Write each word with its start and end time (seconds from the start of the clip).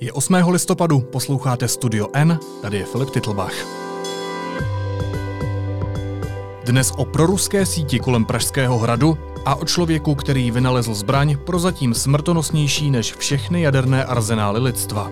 Je 0.00 0.12
8. 0.12 0.34
listopadu, 0.34 1.00
posloucháte 1.00 1.68
Studio 1.68 2.06
N, 2.12 2.38
tady 2.62 2.76
je 2.76 2.84
Filip 2.84 3.10
Titlbach. 3.10 3.54
Dnes 6.64 6.92
o 6.96 7.04
proruské 7.04 7.66
síti 7.66 7.98
kolem 7.98 8.24
Pražského 8.24 8.78
hradu 8.78 9.18
a 9.44 9.54
o 9.54 9.64
člověku, 9.64 10.14
který 10.14 10.50
vynalezl 10.50 10.94
zbraň 10.94 11.36
prozatím 11.46 11.94
smrtonosnější 11.94 12.90
než 12.90 13.14
všechny 13.14 13.62
jaderné 13.62 14.04
arzenály 14.04 14.60
lidstva. 14.60 15.10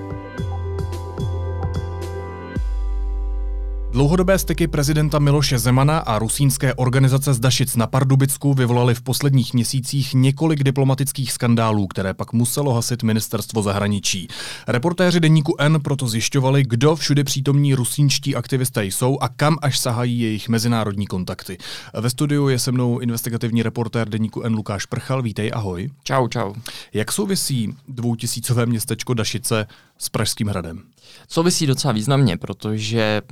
Dlouhodobé 3.97 4.39
styky 4.39 4.67
prezidenta 4.67 5.19
Miloše 5.19 5.59
Zemana 5.59 5.99
a 5.99 6.19
rusínské 6.19 6.75
organizace 6.75 7.35
z 7.35 7.41
Dašic 7.41 7.77
na 7.77 7.87
Pardubicku 7.87 8.55
vyvolaly 8.55 8.95
v 8.95 9.03
posledních 9.03 9.55
měsících 9.55 10.15
několik 10.15 10.63
diplomatických 10.63 11.33
skandálů, 11.33 11.87
které 11.87 12.15
pak 12.15 12.33
muselo 12.33 12.75
hasit 12.75 13.03
ministerstvo 13.03 13.63
zahraničí. 13.63 14.29
Reportéři 14.69 15.21
deníku 15.21 15.55
N 15.59 15.81
proto 15.81 16.09
zjišťovali, 16.09 16.63
kdo 16.63 16.97
všude 16.97 17.25
přítomní 17.25 17.75
rusínští 17.75 18.37
aktivisté 18.37 18.85
jsou 18.85 19.19
a 19.21 19.29
kam 19.29 19.57
až 19.63 19.79
sahají 19.79 20.21
jejich 20.21 20.49
mezinárodní 20.49 21.07
kontakty. 21.07 21.59
Ve 21.95 22.11
studiu 22.11 22.49
je 22.49 22.59
se 22.59 22.73
mnou 22.73 22.99
investigativní 22.99 23.63
reportér 23.63 24.09
deníku 24.09 24.43
N 24.43 24.55
Lukáš 24.55 24.87
Prchal. 24.87 25.23
Vítej, 25.23 25.51
ahoj. 25.55 25.91
Čau, 26.05 26.29
čau. 26.29 26.55
Jak 26.95 27.13
souvisí 27.13 27.75
dvoutisícové 27.89 28.67
městečko 28.67 29.15
Dašice 29.15 29.67
s 29.99 30.09
Pražským 30.09 30.49
hradem? 30.49 30.83
Souvisí 31.29 31.67
docela 31.67 31.93
významně, 31.93 32.37
protože 32.37 33.23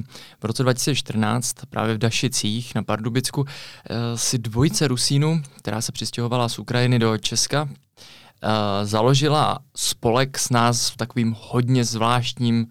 v 0.41 0.45
roce 0.45 0.63
2014 0.63 1.57
právě 1.71 1.95
v 1.95 1.99
Dašicích 1.99 2.75
na 2.75 2.83
Pardubicku 2.83 3.45
eh, 3.47 4.19
si 4.19 4.39
dvojice 4.39 4.89
Rusínů, 4.89 5.43
která 5.59 5.81
se 5.81 5.93
přistěhovala 5.93 6.49
z 6.49 6.59
Ukrajiny 6.59 6.99
do 6.99 7.19
Česka, 7.19 7.69
eh, 7.69 8.87
založila 8.87 9.59
spolek 9.77 10.39
s 10.39 10.51
nás 10.51 10.97
takovým 10.97 11.37
hodně 11.41 11.85
zvláštním 11.85 12.67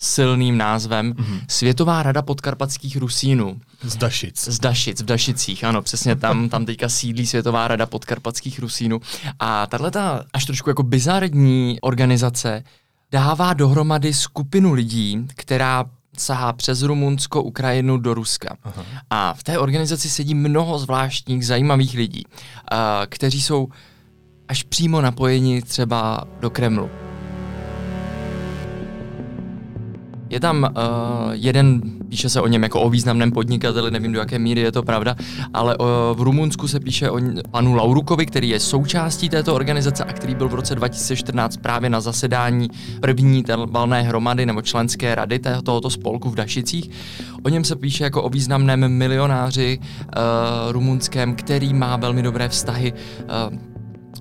silným 0.00 0.58
názvem 0.58 1.12
mm-hmm. 1.12 1.40
Světová 1.48 2.02
rada 2.02 2.22
podkarpatských 2.22 2.96
Rusínů. 2.96 3.60
Z 3.82 3.96
Dašic. 3.96 4.48
Z 4.48 4.58
Dašic, 4.58 5.02
v 5.02 5.04
Dašicích, 5.04 5.64
ano, 5.64 5.82
přesně 5.82 6.16
tam, 6.16 6.48
tam 6.48 6.66
teďka 6.66 6.88
sídlí 6.88 7.26
Světová 7.26 7.68
rada 7.68 7.86
podkarpatských 7.86 8.58
Rusínů. 8.58 9.00
A 9.38 9.66
tahle 9.66 9.90
až 10.32 10.44
trošku 10.44 10.70
jako 10.70 10.82
bizarní 10.82 11.78
organizace 11.80 12.64
dává 13.12 13.54
dohromady 13.54 14.14
skupinu 14.14 14.72
lidí, 14.72 15.26
která 15.36 15.84
sahá 16.18 16.52
přes 16.52 16.82
Rumunsko, 16.82 17.42
Ukrajinu 17.42 17.98
do 17.98 18.14
Ruska. 18.14 18.56
Aha. 18.64 18.84
A 19.10 19.34
v 19.34 19.42
té 19.42 19.58
organizaci 19.58 20.10
sedí 20.10 20.34
mnoho 20.34 20.78
zvláštních, 20.78 21.46
zajímavých 21.46 21.94
lidí, 21.94 22.24
uh, 22.26 22.78
kteří 23.06 23.42
jsou 23.42 23.68
až 24.48 24.62
přímo 24.62 25.00
napojeni 25.00 25.62
třeba 25.62 26.24
do 26.40 26.50
Kremlu. 26.50 26.90
Je 30.30 30.40
tam 30.40 30.62
uh, 30.62 31.30
jeden, 31.32 31.80
píše 32.08 32.28
se 32.28 32.40
o 32.40 32.46
něm 32.46 32.62
jako 32.62 32.80
o 32.80 32.90
významném 32.90 33.32
podnikateli, 33.32 33.90
nevím 33.90 34.12
do 34.12 34.18
jaké 34.18 34.38
míry 34.38 34.60
je 34.60 34.72
to 34.72 34.82
pravda, 34.82 35.16
ale 35.54 35.76
uh, 35.76 35.86
v 36.14 36.20
Rumunsku 36.20 36.68
se 36.68 36.80
píše 36.80 37.10
o 37.10 37.20
panu 37.50 37.74
Laurukovi, 37.74 38.26
který 38.26 38.48
je 38.48 38.60
součástí 38.60 39.28
této 39.28 39.54
organizace 39.54 40.04
a 40.04 40.12
který 40.12 40.34
byl 40.34 40.48
v 40.48 40.54
roce 40.54 40.74
2014 40.74 41.56
právě 41.56 41.90
na 41.90 42.00
zasedání 42.00 42.68
první 43.00 43.44
valné 43.66 44.02
hromady 44.02 44.46
nebo 44.46 44.62
členské 44.62 45.14
rady 45.14 45.40
tohoto 45.64 45.90
spolku 45.90 46.30
v 46.30 46.34
Dašicích. 46.34 46.90
O 47.42 47.48
něm 47.48 47.64
se 47.64 47.76
píše 47.76 48.04
jako 48.04 48.22
o 48.22 48.28
významném 48.28 48.88
milionáři 48.88 49.78
uh, 49.78 50.72
rumunském, 50.72 51.34
který 51.34 51.74
má 51.74 51.96
velmi 51.96 52.22
dobré 52.22 52.48
vztahy 52.48 52.92
uh, 52.92 53.58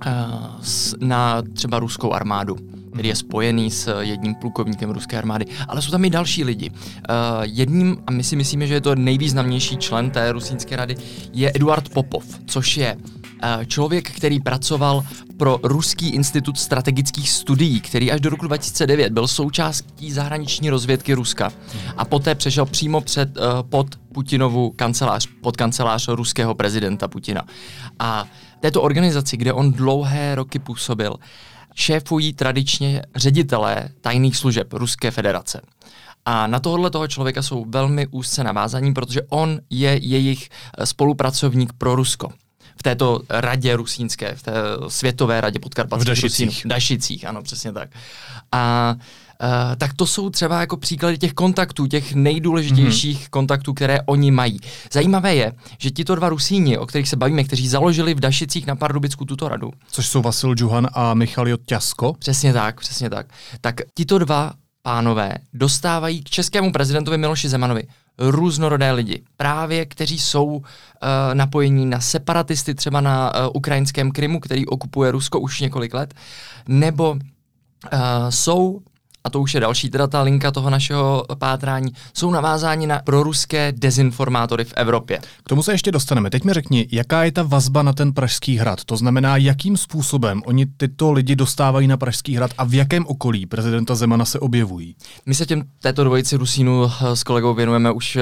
uh, 0.08 1.08
na 1.08 1.42
třeba 1.54 1.80
ruskou 1.80 2.14
armádu 2.14 2.79
který 2.94 3.10
je 3.10 3.16
spojený 3.16 3.72
s 3.72 4.00
jedním 4.00 4.36
plukovníkem 4.36 4.90
ruské 4.90 5.18
armády, 5.18 5.46
ale 5.68 5.82
jsou 5.82 5.92
tam 5.92 6.06
i 6.06 6.10
další 6.10 6.44
lidi. 6.44 6.70
Uh, 6.70 6.76
jedním, 7.42 7.98
a 8.08 8.12
my 8.12 8.24
si 8.24 8.36
myslíme, 8.36 8.68
že 8.68 8.74
je 8.74 8.82
to 8.82 8.96
nejvýznamnější 8.96 9.78
člen 9.78 10.12
té 10.12 10.32
rusínské 10.32 10.76
rady, 10.76 10.96
je 11.34 11.52
Eduard 11.56 11.90
Popov, 11.90 12.26
což 12.46 12.78
je 12.78 12.96
uh, 12.96 13.64
člověk, 13.66 14.12
který 14.12 14.40
pracoval 14.40 15.04
pro 15.38 15.60
Ruský 15.64 16.10
institut 16.10 16.58
strategických 16.60 17.30
studií, 17.30 17.82
který 17.82 18.12
až 18.12 18.22
do 18.22 18.30
roku 18.30 18.48
2009 18.48 19.14
byl 19.14 19.28
součástí 19.28 20.12
zahraniční 20.12 20.70
rozvědky 20.70 21.14
Ruska 21.14 21.52
a 21.98 22.06
poté 22.06 22.36
přešel 22.36 22.66
přímo 22.66 23.02
před, 23.02 23.38
uh, 23.38 23.44
pod 23.70 23.96
Putinovu 24.14 24.70
kancelář, 24.76 25.28
pod 25.42 25.58
kancelář 25.58 26.08
ruského 26.08 26.56
prezidenta 26.56 27.08
Putina. 27.08 27.44
A 28.00 28.26
této 28.60 28.82
organizaci, 28.82 29.38
kde 29.38 29.54
on 29.54 29.72
dlouhé 29.72 30.36
roky 30.36 30.60
působil, 30.60 31.16
šéfují 31.80 32.34
tradičně 32.34 33.02
ředitelé 33.16 33.90
tajných 34.02 34.38
služeb 34.38 34.74
Ruské 34.74 35.12
federace. 35.12 35.62
A 36.26 36.48
na 36.48 36.60
tohle 36.60 36.90
toho 36.90 37.08
člověka 37.08 37.42
jsou 37.42 37.66
velmi 37.68 38.08
úzce 38.08 38.44
navázaní, 38.44 38.94
protože 38.94 39.22
on 39.30 39.60
je 39.70 40.00
jejich 40.02 40.50
eh, 40.50 40.86
spolupracovník 40.86 41.74
pro 41.74 41.96
Rusko 41.96 42.30
v 42.80 42.84
této 42.84 43.22
radě 43.30 43.76
rusínské, 43.76 44.36
v 44.36 44.44
té 44.44 44.54
světové 44.88 45.42
radě 45.42 45.60
podkarpatských 45.60 46.06
v 46.06 46.08
Dašicích. 46.08 46.48
Rusínů. 46.48 46.70
V 46.70 46.74
Dašicích, 46.74 47.26
ano, 47.26 47.42
přesně 47.42 47.72
tak. 47.74 47.90
A 48.52 48.96
Uh, 48.96 49.02
tak 49.78 49.94
to 49.94 50.08
jsou 50.08 50.30
třeba 50.30 50.60
jako 50.60 50.78
příklady 50.78 51.18
těch 51.18 51.34
kontaktů, 51.34 51.88
těch 51.88 52.14
nejdůležitějších 52.14 53.20
mm-hmm. 53.20 53.30
kontaktů, 53.30 53.74
které 53.74 54.02
oni 54.02 54.32
mají. 54.32 54.60
Zajímavé 54.92 55.36
je, 55.36 55.54
že 55.78 55.92
tito 55.92 56.16
dva 56.16 56.30
Rusíni, 56.30 56.78
o 56.78 56.86
kterých 56.86 57.10
se 57.10 57.16
bavíme, 57.16 57.44
kteří 57.44 57.68
založili 57.68 58.14
v 58.14 58.20
Dašicích 58.20 58.68
na 58.68 58.76
Pardubicku 58.76 59.26
tuto 59.26 59.50
radu. 59.50 59.72
Což 59.92 60.08
jsou 60.08 60.22
Vasil 60.22 60.56
Džuhan 60.56 60.88
a 60.94 61.14
Michal 61.14 61.46
Těsko. 61.66 62.14
Přesně 62.20 62.54
tak, 62.54 62.80
přesně 62.80 63.10
tak. 63.10 63.28
Tak 63.62 63.76
tito 63.94 64.20
dva 64.20 64.54
pánové 64.82 65.34
dostávají 65.54 66.24
k 66.24 66.30
českému 66.30 66.72
prezidentovi 66.72 67.18
Miloši 67.18 67.50
Zemanovi 67.50 67.84
různorodé 68.18 68.92
lidi, 68.92 69.24
právě 69.38 69.86
kteří 69.86 70.20
jsou 70.20 70.46
uh, 70.46 70.62
napojení 71.34 71.86
na 71.86 72.00
separatisty 72.00 72.76
třeba 72.76 73.02
na 73.02 73.34
uh, 73.34 73.52
ukrajinském 73.54 74.12
Krymu, 74.12 74.40
který 74.40 74.66
okupuje 74.66 75.12
Rusko 75.12 75.40
už 75.40 75.62
několik 75.62 75.94
let, 75.94 76.14
nebo 76.68 77.12
uh, 77.12 77.20
jsou 78.30 78.82
a 79.24 79.30
to 79.30 79.42
už 79.42 79.54
je 79.54 79.60
další 79.60 79.90
teda 79.90 80.08
ta 80.08 80.22
linka 80.22 80.52
toho 80.52 80.70
našeho 80.70 81.26
pátrání, 81.38 81.94
jsou 82.14 82.32
navázáni 82.32 82.88
na 82.88 83.00
proruské 83.00 83.74
dezinformátory 83.78 84.64
v 84.66 84.74
Evropě. 84.76 85.20
K 85.44 85.50
tomu 85.50 85.64
se 85.64 85.72
ještě 85.72 85.92
dostaneme. 85.92 86.30
Teď 86.30 86.44
mi 86.44 86.54
řekni, 86.54 86.88
jaká 86.92 87.24
je 87.24 87.32
ta 87.32 87.44
vazba 87.44 87.82
na 87.82 87.94
ten 87.94 88.14
Pražský 88.14 88.58
hrad? 88.58 88.84
To 88.84 88.98
znamená, 88.98 89.38
jakým 89.38 89.78
způsobem 89.78 90.42
oni 90.46 90.66
tyto 90.66 91.12
lidi 91.12 91.36
dostávají 91.36 91.88
na 91.88 91.98
Pražský 91.98 92.36
hrad 92.36 92.52
a 92.58 92.64
v 92.64 92.74
jakém 92.74 93.06
okolí 93.08 93.46
prezidenta 93.46 93.96
Zemana 93.96 94.26
se 94.26 94.40
objevují? 94.40 94.96
My 95.26 95.36
se 95.36 95.46
těm 95.46 95.64
této 95.80 96.04
dvojici 96.04 96.36
Rusínu 96.36 96.86
eh, 96.86 97.16
s 97.16 97.24
kolegou 97.24 97.54
věnujeme 97.54 97.92
už 97.92 98.16
uh, 98.16 98.22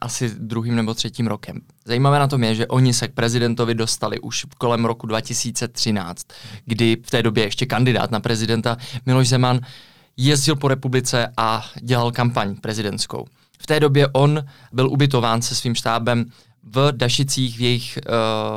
asi 0.00 0.30
druhým 0.38 0.76
nebo 0.76 0.94
třetím 0.94 1.26
rokem. 1.26 1.60
Zajímavé 1.84 2.18
na 2.18 2.28
tom 2.28 2.44
je, 2.44 2.54
že 2.54 2.66
oni 2.66 2.94
se 2.94 3.08
k 3.08 3.12
prezidentovi 3.12 3.74
dostali 3.74 4.20
už 4.20 4.46
kolem 4.58 4.84
roku 4.84 5.06
2013, 5.06 6.26
kdy 6.64 6.96
v 7.02 7.10
té 7.10 7.22
době 7.22 7.44
ještě 7.44 7.66
kandidát 7.66 8.10
na 8.10 8.20
prezidenta 8.20 8.76
Miloš 9.06 9.28
Zeman 9.28 9.60
jezdil 10.18 10.56
po 10.56 10.68
republice 10.68 11.32
a 11.36 11.64
dělal 11.82 12.12
kampaň 12.12 12.56
prezidentskou. 12.56 13.26
V 13.58 13.66
té 13.66 13.80
době 13.80 14.08
on 14.12 14.44
byl 14.72 14.88
ubytován 14.90 15.42
se 15.42 15.54
svým 15.54 15.74
štábem 15.74 16.24
v 16.62 16.92
Dašicích 16.92 17.58
v 17.58 17.60
jejich 17.60 17.98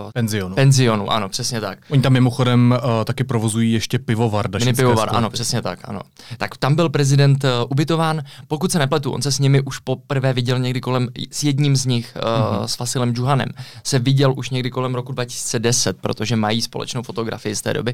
uh, 0.05 0.11
penzionu. 0.11 0.55
penzionu. 0.55 1.11
Ano, 1.11 1.29
přesně 1.29 1.61
tak. 1.61 1.79
Oni 1.89 2.01
tam 2.01 2.13
mimochodem 2.13 2.75
uh, 2.83 3.03
taky 3.05 3.23
provozují 3.23 3.71
ještě 3.71 3.99
pivovar. 3.99 4.49
Mini 4.59 4.73
pivovar, 4.73 5.09
ano, 5.11 5.29
přesně 5.29 5.61
tak, 5.61 5.79
ano. 5.83 6.01
Tak 6.37 6.57
tam 6.57 6.75
byl 6.75 6.89
prezident 6.89 7.43
uh, 7.43 7.49
ubytován. 7.69 8.21
Pokud 8.47 8.71
se 8.71 8.79
nepletu, 8.79 9.11
on 9.11 9.21
se 9.21 9.31
s 9.31 9.39
nimi 9.39 9.61
už 9.61 9.79
poprvé 9.79 10.33
viděl 10.33 10.59
někdy 10.59 10.81
kolem, 10.81 11.07
s 11.31 11.43
jedním 11.43 11.75
z 11.75 11.85
nich, 11.85 12.13
uh, 12.15 12.21
mm-hmm. 12.21 12.63
s 12.63 12.79
Vasilem 12.79 13.13
Džuhanem, 13.13 13.49
se 13.83 13.99
viděl 13.99 14.33
už 14.37 14.49
někdy 14.49 14.71
kolem 14.71 14.95
roku 14.95 15.11
2010, 15.11 15.97
protože 16.01 16.35
mají 16.35 16.61
společnou 16.61 17.03
fotografii 17.03 17.55
z 17.55 17.61
té 17.61 17.73
doby. 17.73 17.93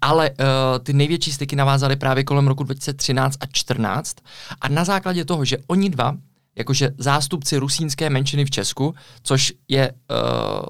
Ale 0.00 0.30
uh, 0.30 0.36
ty 0.82 0.92
největší 0.92 1.32
styky 1.32 1.56
navázaly 1.56 1.96
právě 1.96 2.24
kolem 2.24 2.48
roku 2.48 2.64
2013 2.64 3.36
a 3.40 3.46
2014 3.46 4.16
a 4.60 4.68
na 4.68 4.84
základě 4.84 5.24
toho, 5.24 5.44
že 5.44 5.58
oni 5.66 5.90
dva 5.90 6.14
jakože 6.56 6.90
zástupci 6.98 7.56
rusínské 7.56 8.10
menšiny 8.10 8.44
v 8.44 8.50
Česku, 8.50 8.94
což 9.22 9.52
je 9.68 9.92
uh, 9.92 10.16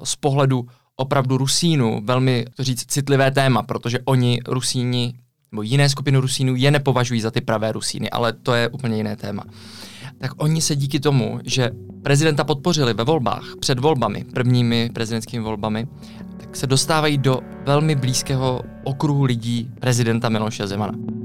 z 0.03 0.15
pohledu 0.15 0.67
opravdu 0.95 1.37
Rusínu 1.37 2.01
velmi, 2.03 2.45
to 2.55 2.63
říct, 2.63 2.85
citlivé 2.85 3.31
téma, 3.31 3.63
protože 3.63 3.99
oni 4.05 4.39
Rusíni, 4.47 5.13
nebo 5.51 5.61
jiné 5.61 5.89
skupiny 5.89 6.17
Rusínů 6.17 6.55
je 6.55 6.71
nepovažují 6.71 7.21
za 7.21 7.31
ty 7.31 7.41
pravé 7.41 7.71
Rusíny, 7.71 8.09
ale 8.09 8.33
to 8.33 8.53
je 8.53 8.69
úplně 8.69 8.97
jiné 8.97 9.15
téma. 9.15 9.43
Tak 10.17 10.31
oni 10.37 10.61
se 10.61 10.75
díky 10.75 10.99
tomu, 10.99 11.39
že 11.45 11.71
prezidenta 12.03 12.43
podpořili 12.43 12.93
ve 12.93 13.03
volbách, 13.03 13.43
před 13.59 13.79
volbami, 13.79 14.25
prvními 14.33 14.89
prezidentskými 14.93 15.43
volbami, 15.43 15.87
tak 16.37 16.55
se 16.55 16.67
dostávají 16.67 17.17
do 17.17 17.39
velmi 17.65 17.95
blízkého 17.95 18.61
okruhu 18.83 19.23
lidí 19.23 19.69
prezidenta 19.79 20.29
Miloše 20.29 20.67
Zemana. 20.67 21.22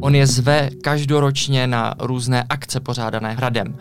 On 0.00 0.14
je 0.14 0.26
zve 0.26 0.70
každoročně 0.82 1.66
na 1.66 1.94
různé 1.98 2.44
akce 2.48 2.80
pořádané 2.80 3.34
hradem 3.34 3.76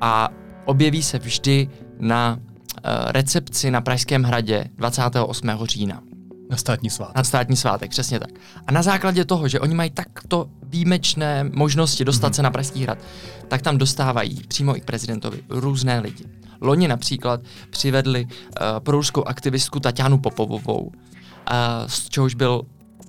a 0.00 0.28
objeví 0.64 1.02
se 1.02 1.18
vždy 1.18 1.68
na 1.98 2.36
uh, 2.36 3.10
recepci 3.10 3.70
na 3.70 3.80
Pražském 3.80 4.22
hradě 4.22 4.64
28. 4.76 5.50
října. 5.64 6.02
Na 6.50 6.56
státní 6.56 6.90
svátek. 6.90 7.16
Na 7.16 7.24
státní 7.24 7.56
svátek, 7.56 7.90
přesně 7.90 8.20
tak. 8.20 8.30
A 8.66 8.72
na 8.72 8.82
základě 8.82 9.24
toho, 9.24 9.48
že 9.48 9.60
oni 9.60 9.74
mají 9.74 9.90
takto 9.90 10.48
výjimečné 10.62 11.44
možnosti 11.52 12.04
dostat 12.04 12.32
mm-hmm. 12.32 12.36
se 12.36 12.42
na 12.42 12.50
Pražský 12.50 12.82
hrad, 12.82 12.98
tak 13.48 13.62
tam 13.62 13.78
dostávají 13.78 14.40
přímo 14.48 14.76
i 14.76 14.80
k 14.80 14.84
prezidentovi 14.84 15.42
různé 15.48 16.00
lidi. 16.00 16.24
Loni 16.60 16.88
například 16.88 17.40
přivedli 17.70 18.24
uh, 18.24 18.30
proruskou 18.78 19.24
aktivistku 19.24 19.80
Tatianu 19.80 20.18
Popovovou, 20.18 20.80
uh, 20.80 20.92
z 21.86 22.08
čehož 22.08 22.34
byl 22.34 22.62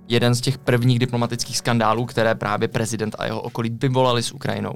jeden 0.07 0.35
z 0.35 0.41
těch 0.41 0.57
prvních 0.57 0.99
diplomatických 0.99 1.57
skandálů, 1.57 2.05
které 2.05 2.35
právě 2.35 2.67
prezident 2.67 3.15
a 3.19 3.25
jeho 3.25 3.41
okolí 3.41 3.69
vyvolali 3.81 4.23
s 4.23 4.31
Ukrajinou. 4.31 4.73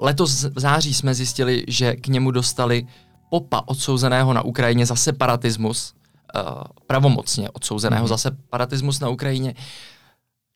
Letos 0.00 0.44
v 0.44 0.60
září 0.60 0.94
jsme 0.94 1.14
zjistili, 1.14 1.64
že 1.68 1.96
k 1.96 2.06
němu 2.06 2.30
dostali 2.30 2.86
popa 3.30 3.62
odsouzeného 3.66 4.32
na 4.32 4.42
Ukrajině 4.42 4.86
za 4.86 4.96
separatismus, 4.96 5.94
uh, 6.34 6.62
pravomocně 6.86 7.50
odsouzeného 7.50 8.04
mm-hmm. 8.04 8.08
za 8.08 8.16
separatismus 8.16 9.00
na 9.00 9.08
Ukrajině. 9.08 9.54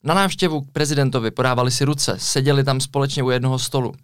Na 0.04 0.14
návštěvu 0.14 0.60
k 0.60 0.70
prezidentovi 0.70 1.30
podávali 1.30 1.70
si 1.70 1.84
ruce, 1.84 2.16
seděli 2.18 2.64
tam 2.64 2.80
společně 2.80 3.22
u 3.22 3.30
jednoho 3.30 3.58
stolu. 3.58 3.94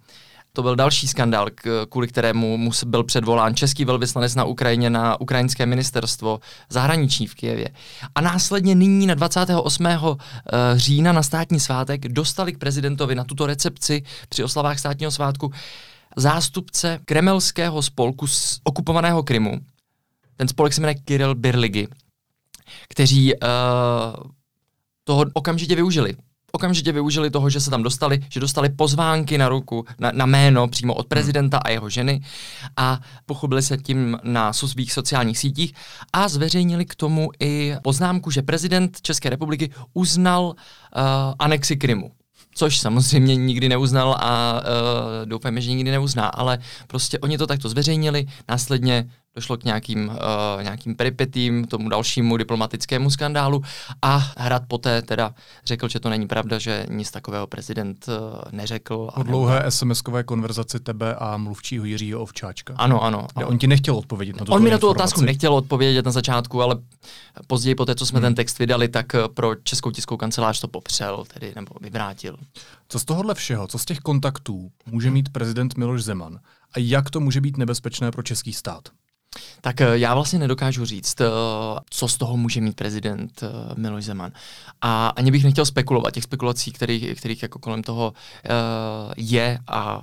To 0.55 0.63
byl 0.63 0.75
další 0.75 1.07
skandál, 1.07 1.47
kvůli 1.89 2.07
kterému 2.07 2.57
mu 2.57 2.71
byl 2.85 3.03
předvolán 3.03 3.55
český 3.55 3.85
velvyslanec 3.85 4.35
na 4.35 4.43
Ukrajině 4.43 4.89
na 4.89 5.21
ukrajinské 5.21 5.65
ministerstvo 5.65 6.39
zahraniční 6.69 7.27
v 7.27 7.35
Kijevě. 7.35 7.69
A 8.15 8.21
následně 8.21 8.75
nyní 8.75 9.07
na 9.07 9.13
28. 9.13 9.85
Eh, 9.85 10.17
října 10.75 11.11
na 11.11 11.23
státní 11.23 11.59
svátek 11.59 12.07
dostali 12.07 12.53
k 12.53 12.57
prezidentovi 12.57 13.15
na 13.15 13.23
tuto 13.23 13.45
recepci 13.45 14.03
při 14.29 14.43
oslavách 14.43 14.79
státního 14.79 15.11
svátku 15.11 15.51
zástupce 16.17 16.99
kremelského 17.05 17.81
spolku 17.81 18.27
z 18.27 18.59
okupovaného 18.63 19.23
Krymu. 19.23 19.59
Ten 20.35 20.47
spolek 20.47 20.73
se 20.73 20.81
jmenuje 20.81 20.95
Kirill 20.95 21.35
Birligy, 21.35 21.87
kteří 22.89 23.33
uh, 23.33 23.39
toho 25.03 25.25
okamžitě 25.33 25.75
využili 25.75 26.15
okamžitě 26.55 26.91
využili 26.91 27.29
toho, 27.29 27.49
že 27.49 27.59
se 27.59 27.69
tam 27.69 27.83
dostali, 27.83 28.23
že 28.29 28.39
dostali 28.39 28.69
pozvánky 28.69 29.37
na 29.37 29.49
ruku, 29.49 29.85
na, 29.99 30.11
na 30.11 30.25
jméno 30.25 30.67
přímo 30.67 30.93
od 30.93 31.07
prezidenta 31.07 31.57
a 31.57 31.69
jeho 31.69 31.89
ženy 31.89 32.21
a 32.77 32.99
pochopili 33.25 33.61
se 33.61 33.77
tím 33.77 34.19
na 34.23 34.53
svých 34.53 34.93
sociálních 34.93 35.37
sítích 35.37 35.73
a 36.13 36.27
zveřejnili 36.27 36.85
k 36.85 36.95
tomu 36.95 37.29
i 37.39 37.75
poznámku, 37.83 38.31
že 38.31 38.41
prezident 38.41 39.01
České 39.01 39.29
republiky 39.29 39.69
uznal 39.93 40.43
uh, 40.43 40.53
anexi 41.39 41.77
Krymu 41.77 42.11
což 42.57 42.79
samozřejmě 42.79 43.35
nikdy 43.35 43.69
neuznal 43.69 44.17
a 44.19 44.53
uh, 44.53 45.25
doufáme, 45.25 45.61
že 45.61 45.71
nikdy 45.71 45.91
neuzná, 45.91 46.27
ale 46.27 46.59
prostě 46.87 47.19
oni 47.19 47.37
to 47.37 47.47
takto 47.47 47.69
zveřejnili, 47.69 48.25
následně 48.47 49.09
došlo 49.35 49.57
k 49.57 49.63
nějakým, 49.63 50.07
uh, 50.07 50.63
nějakým 50.63 50.95
peripetím, 50.95 51.65
tomu 51.67 51.89
dalšímu 51.89 52.37
diplomatickému 52.37 53.09
skandálu 53.09 53.63
a 54.01 54.33
Hrad 54.37 54.63
poté 54.67 55.01
teda 55.01 55.33
řekl, 55.65 55.87
že 55.87 55.99
to 55.99 56.09
není 56.09 56.27
pravda, 56.27 56.59
že 56.59 56.85
nic 56.89 57.11
takového 57.11 57.47
prezident 57.47 58.05
uh, 58.07 58.13
neřekl. 58.51 59.09
Po 59.15 59.23
dlouhé 59.23 59.63
SMS-kové 59.67 60.23
konverzaci 60.23 60.79
tebe 60.79 61.15
a 61.15 61.37
mluvčího 61.37 61.85
Jiřího 61.85 62.21
Ovčáčka. 62.21 62.73
Ano, 62.77 63.03
ano. 63.03 63.27
ano. 63.35 63.47
On 63.47 63.57
ti 63.57 63.67
nechtěl 63.67 63.95
odpovědět 63.95 64.39
na 64.39 64.45
to. 64.45 64.51
On 64.51 64.63
mi 64.63 64.69
na 64.69 64.77
tu 64.77 64.87
otázku 64.87 65.21
nechtěl 65.21 65.53
odpovědět 65.53 66.05
na 66.05 66.11
začátku, 66.11 66.61
ale 66.61 66.75
později 67.47 67.75
po 67.75 67.85
té, 67.85 67.95
co 67.95 68.05
jsme 68.05 68.19
hmm. 68.19 68.25
ten 68.25 68.35
text 68.35 68.59
vydali, 68.59 68.87
tak 68.87 69.15
eh, 69.15 69.19
pro 69.33 69.55
Českou 69.55 69.91
tiskovou 69.91 70.17
kancelář 70.17 70.59
to 70.59 70.67
popřel, 70.67 71.23
tedy 71.33 71.53
nebo 71.55 71.75
vyvrátil. 71.81 72.37
Co 72.89 72.99
z 72.99 73.05
tohohle 73.05 73.33
všeho, 73.33 73.67
co 73.67 73.79
z 73.79 73.85
těch 73.85 73.99
kontaktů 73.99 74.71
může 74.85 75.11
mít 75.11 75.29
prezident 75.29 75.77
Miloš 75.77 76.03
Zeman 76.03 76.39
a 76.73 76.79
jak 76.79 77.09
to 77.09 77.19
může 77.19 77.41
být 77.41 77.57
nebezpečné 77.57 78.11
pro 78.11 78.23
český 78.23 78.53
stát? 78.53 78.89
Tak 79.61 79.81
eh, 79.81 79.97
já 79.97 80.13
vlastně 80.13 80.39
nedokážu 80.39 80.85
říct, 80.85 81.21
eh, 81.21 81.25
co 81.89 82.07
z 82.07 82.17
toho 82.17 82.37
může 82.37 82.61
mít 82.61 82.75
prezident 82.75 83.43
eh, 83.43 83.73
Miloš 83.77 84.05
Zeman. 84.05 84.31
A 84.81 85.07
ani 85.07 85.31
bych 85.31 85.43
nechtěl 85.43 85.65
spekulovat. 85.65 86.13
Těch 86.13 86.23
spekulací, 86.23 86.71
kterých, 86.71 87.17
kterých 87.17 87.43
jako 87.43 87.59
kolem 87.59 87.83
toho 87.83 88.13
je 89.17 89.59
a 89.67 90.01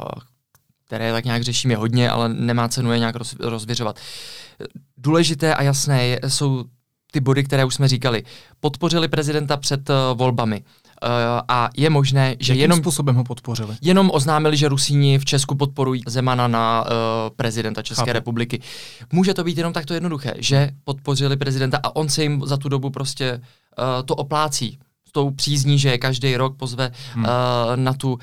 které 0.87 1.13
tak 1.13 1.25
nějak 1.25 1.43
řešíme 1.43 1.77
hodně, 1.77 2.11
ale 2.11 2.29
nemá 2.29 2.69
cenu 2.69 2.93
je 2.93 2.99
nějak 2.99 3.17
roz, 3.17 3.37
rozvěřovat. 3.41 4.01
Důležité 4.97 5.55
a 5.55 5.63
jasné 5.63 6.19
jsou 6.29 6.65
ty 7.13 7.21
body, 7.21 7.45
které 7.45 7.65
už 7.65 7.75
jsme 7.75 7.89
říkali. 7.89 8.23
Podpořili 8.61 9.09
prezidenta 9.09 9.57
před 9.57 9.91
volbami. 10.15 10.65
Eh, 11.03 11.43
a 11.49 11.71
je 11.77 11.91
možné, 11.91 12.37
že 12.41 12.53
Jakým 12.53 12.61
jenom 12.61 12.79
způsobem 12.79 13.17
ho 13.17 13.25
podpořili? 13.25 13.77
Jenom 13.83 14.11
oznámili, 14.15 14.57
že 14.57 14.69
Rusíni 14.69 15.19
v 15.19 15.25
Česku 15.25 15.55
podporují 15.55 16.03
Zemana 16.07 16.49
na 16.49 16.85
uh, 16.85 16.89
prezidenta 17.37 17.83
České 17.83 18.01
Chápu. 18.01 18.13
republiky. 18.13 18.61
Může 19.13 19.35
to 19.35 19.45
být 19.45 19.57
jenom 19.57 19.73
takto 19.73 19.95
jednoduché, 19.95 20.35
že 20.39 20.71
podpořili 20.85 21.37
prezidenta 21.37 21.81
a 21.83 21.97
on 21.97 22.09
se 22.09 22.23
jim 22.23 22.43
za 22.47 22.57
tu 22.57 22.69
dobu 22.69 22.91
prostě 22.91 23.41
uh, 23.79 23.85
to 24.07 24.15
oplácí 24.15 24.79
tou 25.13 25.31
přízní, 25.31 25.79
že 25.79 25.99
každý 25.99 26.37
rok 26.37 26.57
pozve 26.57 26.93
hmm. 27.13 27.25
uh, 27.25 27.31
na, 27.77 27.93
tu, 27.93 28.13
uh, 28.13 28.19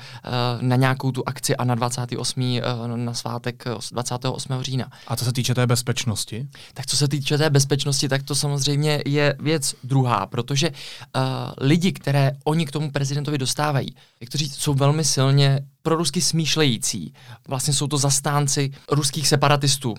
na 0.60 0.76
nějakou 0.76 1.12
tu 1.12 1.22
akci 1.26 1.56
a 1.56 1.64
na 1.64 1.74
28. 1.74 2.42
Uh, 2.42 2.96
na 2.96 3.14
svátek 3.14 3.64
28. 3.92 4.62
října. 4.62 4.86
A 5.06 5.16
co 5.16 5.24
se 5.24 5.32
týče 5.32 5.54
té 5.54 5.66
bezpečnosti? 5.66 6.48
Tak 6.74 6.86
co 6.86 6.96
se 6.96 7.08
týče 7.08 7.38
té 7.38 7.50
bezpečnosti, 7.50 8.08
tak 8.08 8.22
to 8.22 8.34
samozřejmě 8.34 9.02
je 9.06 9.36
věc 9.40 9.74
druhá, 9.84 10.26
protože 10.26 10.70
uh, 10.70 11.22
lidi, 11.58 11.92
které 11.92 12.32
oni 12.44 12.66
k 12.66 12.70
tomu 12.70 12.90
prezidentovi 12.90 13.38
dostávají, 13.38 13.94
kteří 14.26 14.48
jsou 14.48 14.74
velmi 14.74 15.04
silně 15.04 15.60
prorusky 15.82 16.20
smýšlející, 16.20 17.14
vlastně 17.48 17.74
jsou 17.74 17.86
to 17.86 17.98
zastánci 17.98 18.70
ruských 18.90 19.28
separatistů, 19.28 19.94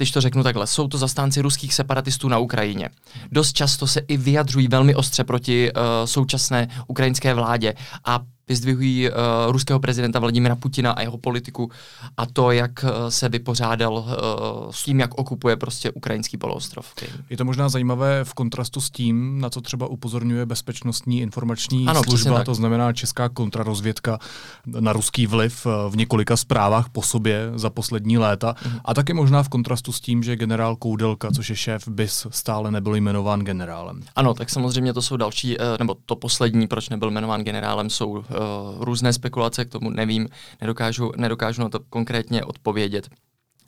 když 0.00 0.10
to 0.10 0.20
řeknu 0.20 0.42
takhle, 0.42 0.66
jsou 0.66 0.88
to 0.88 0.98
zastánci 0.98 1.40
ruských 1.40 1.74
separatistů 1.74 2.28
na 2.28 2.38
Ukrajině. 2.38 2.88
Dost 3.32 3.52
často 3.52 3.86
se 3.86 4.00
i 4.08 4.16
vyjadřují 4.16 4.68
velmi 4.68 4.94
ostře 4.94 5.24
proti 5.24 5.72
uh, 5.72 5.80
současné 6.04 6.68
ukrajinské 6.86 7.34
vládě 7.34 7.74
a 8.04 8.20
vyzdvihují 8.50 9.10
uh, 9.10 9.16
ruského 9.52 9.80
prezidenta 9.80 10.18
Vladimira 10.18 10.56
Putina 10.56 10.92
a 10.92 11.00
jeho 11.00 11.18
politiku 11.18 11.70
a 12.16 12.26
to, 12.26 12.50
jak 12.50 12.84
uh, 12.84 12.90
se 13.08 13.28
vypořádal 13.28 13.94
uh, 13.94 14.70
s 14.70 14.82
tím, 14.84 15.00
jak 15.00 15.14
okupuje 15.14 15.56
prostě 15.56 15.90
ukrajinský 15.90 16.36
poloostrov. 16.36 16.94
Je 17.30 17.36
to 17.36 17.44
možná 17.44 17.68
zajímavé 17.68 18.24
v 18.24 18.34
kontrastu 18.34 18.80
s 18.80 18.90
tím, 18.90 19.40
na 19.40 19.50
co 19.50 19.60
třeba 19.60 19.86
upozorňuje 19.86 20.46
bezpečnostní 20.46 21.20
informační 21.20 21.86
ano, 21.86 22.02
služba, 22.04 22.44
to 22.44 22.54
znamená 22.54 22.92
česká 22.92 23.28
kontrarozvědka 23.28 24.18
na 24.66 24.92
ruský 24.92 25.26
vliv 25.26 25.66
v 25.88 25.96
několika 25.96 26.36
zprávách 26.36 26.88
po 26.88 27.02
sobě 27.02 27.52
za 27.54 27.70
poslední 27.70 28.18
léta. 28.18 28.54
Mhm. 28.66 28.80
A 28.84 28.94
taky 28.94 29.12
možná 29.12 29.42
v 29.42 29.48
kontrastu 29.48 29.92
s 29.92 30.00
tím, 30.00 30.22
že 30.22 30.36
generál 30.36 30.76
Koudelka, 30.76 31.30
což 31.30 31.50
je 31.50 31.56
šéf 31.56 31.88
BIS, 31.88 32.26
stále 32.30 32.70
nebyl 32.70 32.94
jmenován 32.94 33.40
generálem. 33.40 34.02
Ano, 34.16 34.34
tak 34.34 34.50
samozřejmě 34.50 34.92
to 34.92 35.02
jsou 35.02 35.16
další, 35.16 35.56
nebo 35.78 35.96
to 36.06 36.16
poslední, 36.16 36.66
proč 36.66 36.88
nebyl 36.88 37.10
jmenován 37.10 37.44
generálem, 37.44 37.90
jsou 37.90 38.24
uh, 38.40 38.84
různé 38.84 39.12
spekulace, 39.12 39.64
k 39.64 39.68
tomu 39.68 39.90
nevím, 39.90 40.28
nedokážu, 40.60 41.12
nedokážu 41.16 41.62
na 41.62 41.68
to 41.68 41.80
konkrétně 41.80 42.44
odpovědět 42.44 43.08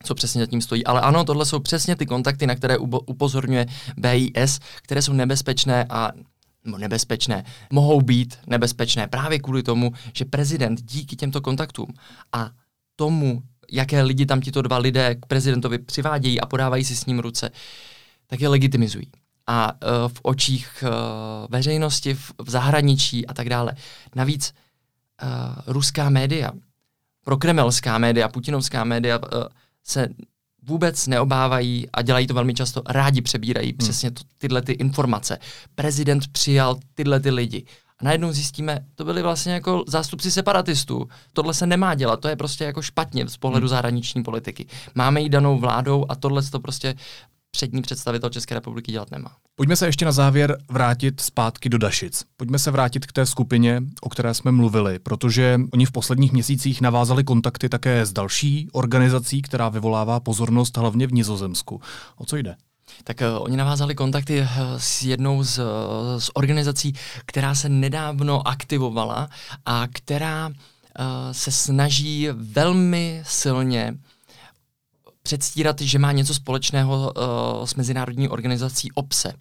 co 0.04 0.14
přesně 0.14 0.40
za 0.40 0.46
tím 0.46 0.60
stojí. 0.60 0.84
Ale 0.84 1.00
ano, 1.00 1.24
tohle 1.24 1.46
jsou 1.46 1.60
přesně 1.60 1.96
ty 1.96 2.06
kontakty, 2.06 2.46
na 2.46 2.54
které 2.54 2.78
upozorňuje 2.78 3.66
BIS, 3.96 4.58
které 4.82 5.02
jsou 5.02 5.12
nebezpečné 5.12 5.86
a 5.90 6.12
nebo 6.64 6.78
nebezpečné, 6.78 7.44
mohou 7.72 8.00
být 8.00 8.38
nebezpečné 8.46 9.06
právě 9.06 9.38
kvůli 9.38 9.62
tomu, 9.62 9.92
že 10.16 10.24
prezident 10.24 10.82
díky 10.82 11.16
těmto 11.16 11.40
kontaktům 11.40 11.86
a 12.32 12.50
tomu, 12.96 13.42
jaké 13.72 14.02
lidi 14.02 14.26
tam 14.26 14.40
tito 14.40 14.62
dva 14.62 14.78
lidé 14.78 15.14
k 15.14 15.26
prezidentovi 15.26 15.78
přivádějí 15.78 16.40
a 16.40 16.46
podávají 16.46 16.84
si 16.84 16.96
s 16.96 17.06
ním 17.06 17.18
ruce, 17.18 17.50
tak 18.26 18.40
je 18.40 18.48
legitimizují 18.48 19.06
a 19.46 19.72
uh, 19.72 20.08
v 20.08 20.20
očích 20.22 20.84
uh, 20.86 20.90
veřejnosti, 21.50 22.14
v, 22.14 22.32
v 22.38 22.50
zahraničí 22.50 23.26
a 23.26 23.34
tak 23.34 23.48
dále. 23.48 23.72
Navíc 24.14 24.54
uh, 25.22 25.28
ruská 25.66 26.10
média, 26.10 26.50
prokremelská 27.24 27.98
média, 27.98 28.28
putinovská 28.28 28.84
média 28.84 29.18
uh, 29.18 29.24
se 29.84 30.08
vůbec 30.62 31.06
neobávají 31.06 31.88
a 31.92 32.02
dělají 32.02 32.26
to 32.26 32.34
velmi 32.34 32.54
často, 32.54 32.82
rádi 32.88 33.22
přebírají 33.22 33.68
hmm. 33.68 33.78
přesně 33.78 34.10
to, 34.10 34.22
tyhle 34.38 34.62
ty 34.62 34.72
informace. 34.72 35.38
Prezident 35.74 36.28
přijal 36.28 36.76
tyhle 36.94 37.20
ty 37.20 37.30
lidi. 37.30 37.64
A 37.98 38.04
najednou 38.04 38.32
zjistíme, 38.32 38.86
to 38.94 39.04
byli 39.04 39.22
vlastně 39.22 39.52
jako 39.52 39.84
zástupci 39.88 40.30
separatistů. 40.30 41.08
Tohle 41.32 41.54
se 41.54 41.66
nemá 41.66 41.94
dělat, 41.94 42.20
to 42.20 42.28
je 42.28 42.36
prostě 42.36 42.64
jako 42.64 42.82
špatně 42.82 43.28
z 43.28 43.36
pohledu 43.36 43.64
hmm. 43.64 43.68
zahraniční 43.68 44.22
politiky. 44.22 44.66
Máme 44.94 45.20
ji 45.20 45.28
danou 45.28 45.58
vládou 45.58 46.06
a 46.08 46.14
tohle 46.14 46.42
to 46.42 46.60
prostě 46.60 46.94
přední 47.52 47.82
představitel 47.82 48.30
České 48.30 48.54
republiky 48.54 48.92
dělat 48.92 49.10
nemá. 49.10 49.30
Pojďme 49.54 49.76
se 49.76 49.86
ještě 49.86 50.04
na 50.04 50.12
závěr 50.12 50.58
vrátit 50.70 51.20
zpátky 51.20 51.68
do 51.68 51.78
Dašic. 51.78 52.24
Pojďme 52.36 52.58
se 52.58 52.70
vrátit 52.70 53.06
k 53.06 53.12
té 53.12 53.26
skupině, 53.26 53.82
o 54.00 54.08
které 54.08 54.34
jsme 54.34 54.52
mluvili, 54.52 54.98
protože 54.98 55.60
oni 55.72 55.86
v 55.86 55.92
posledních 55.92 56.32
měsících 56.32 56.80
navázali 56.80 57.24
kontakty 57.24 57.68
také 57.68 58.06
s 58.06 58.12
další 58.12 58.68
organizací, 58.72 59.42
která 59.42 59.68
vyvolává 59.68 60.20
pozornost 60.20 60.76
hlavně 60.76 61.06
v 61.06 61.12
Nizozemsku. 61.12 61.80
O 62.16 62.24
co 62.24 62.36
jde? 62.36 62.56
Tak 63.04 63.20
uh, 63.20 63.42
oni 63.42 63.56
navázali 63.56 63.94
kontakty 63.94 64.40
uh, 64.40 64.48
s 64.76 65.02
jednou 65.02 65.42
z, 65.42 65.58
uh, 65.58 65.64
z 66.18 66.30
organizací, 66.34 66.92
která 67.26 67.54
se 67.54 67.68
nedávno 67.68 68.48
aktivovala 68.48 69.28
a 69.66 69.86
která 69.92 70.48
uh, 70.48 70.54
se 71.32 71.50
snaží 71.50 72.28
velmi 72.32 73.22
silně 73.26 73.94
předstírat, 75.22 75.80
že 75.80 75.98
má 75.98 76.12
něco 76.12 76.34
společného 76.34 77.12
uh, 77.16 77.64
s 77.64 77.74
mezinárodní 77.74 78.28
organizací 78.28 78.92
OPSE. 78.92 79.32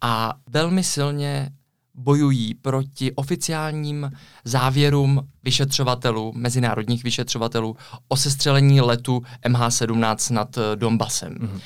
A 0.00 0.34
velmi 0.46 0.84
silně 0.84 1.50
bojují 1.98 2.54
proti 2.54 3.12
oficiálním 3.12 4.12
závěrům 4.44 5.28
vyšetřovatelů, 5.44 6.32
mezinárodních 6.36 7.04
vyšetřovatelů 7.04 7.76
o 8.08 8.16
sestřelení 8.16 8.80
letu 8.80 9.22
MH17 9.48 10.34
nad 10.34 10.58
eh, 10.58 10.76
Donbasem. 10.76 11.34
Mm-hmm. 11.34 11.54
Uh, 11.54 11.60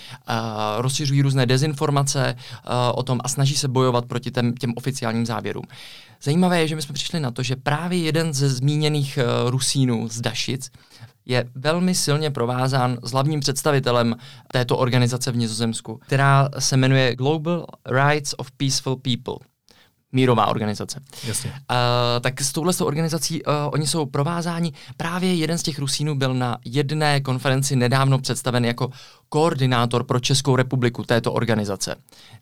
rozšiřují 0.78 1.22
různé 1.22 1.46
dezinformace 1.46 2.36
uh, 2.36 2.72
o 2.94 3.02
tom 3.02 3.20
a 3.24 3.28
snaží 3.28 3.56
se 3.56 3.68
bojovat 3.68 4.06
proti 4.06 4.30
těm, 4.30 4.54
těm 4.54 4.72
oficiálním 4.76 5.26
závěrům. 5.26 5.64
Zajímavé 6.22 6.60
je, 6.60 6.68
že 6.68 6.76
my 6.76 6.82
jsme 6.82 6.92
přišli 6.92 7.20
na 7.20 7.30
to, 7.30 7.42
že 7.42 7.56
právě 7.56 7.98
jeden 7.98 8.32
ze 8.32 8.48
zmíněných 8.48 9.18
uh, 9.18 9.50
Rusínů 9.50 10.08
z 10.08 10.20
Dašic 10.20 10.70
je 11.26 11.44
velmi 11.54 11.94
silně 11.94 12.30
provázán 12.30 12.98
s 13.02 13.12
hlavním 13.12 13.40
představitelem 13.40 14.16
této 14.52 14.78
organizace 14.78 15.32
v 15.32 15.36
Nizozemsku, 15.36 16.00
která 16.06 16.48
se 16.58 16.76
jmenuje 16.76 17.16
Global 17.16 17.66
Rights 17.86 18.34
of 18.38 18.50
Peaceful 18.50 18.96
People 18.96 19.52
mírová 20.12 20.46
organizace. 20.46 21.00
Jasně. 21.26 21.50
Uh, 21.50 21.56
tak 22.20 22.40
s 22.40 22.52
touhle 22.52 22.72
organizací 22.80 23.42
uh, 23.42 23.52
oni 23.72 23.86
jsou 23.86 24.06
provázáni. 24.06 24.72
Právě 24.96 25.34
jeden 25.34 25.58
z 25.58 25.62
těch 25.62 25.78
Rusínů 25.78 26.14
byl 26.14 26.34
na 26.34 26.58
jedné 26.64 27.20
konferenci 27.20 27.76
nedávno 27.76 28.18
představen 28.18 28.64
jako 28.64 28.90
koordinátor 29.28 30.04
pro 30.04 30.20
Českou 30.20 30.56
republiku 30.56 31.04
této 31.04 31.32
organizace. 31.32 31.96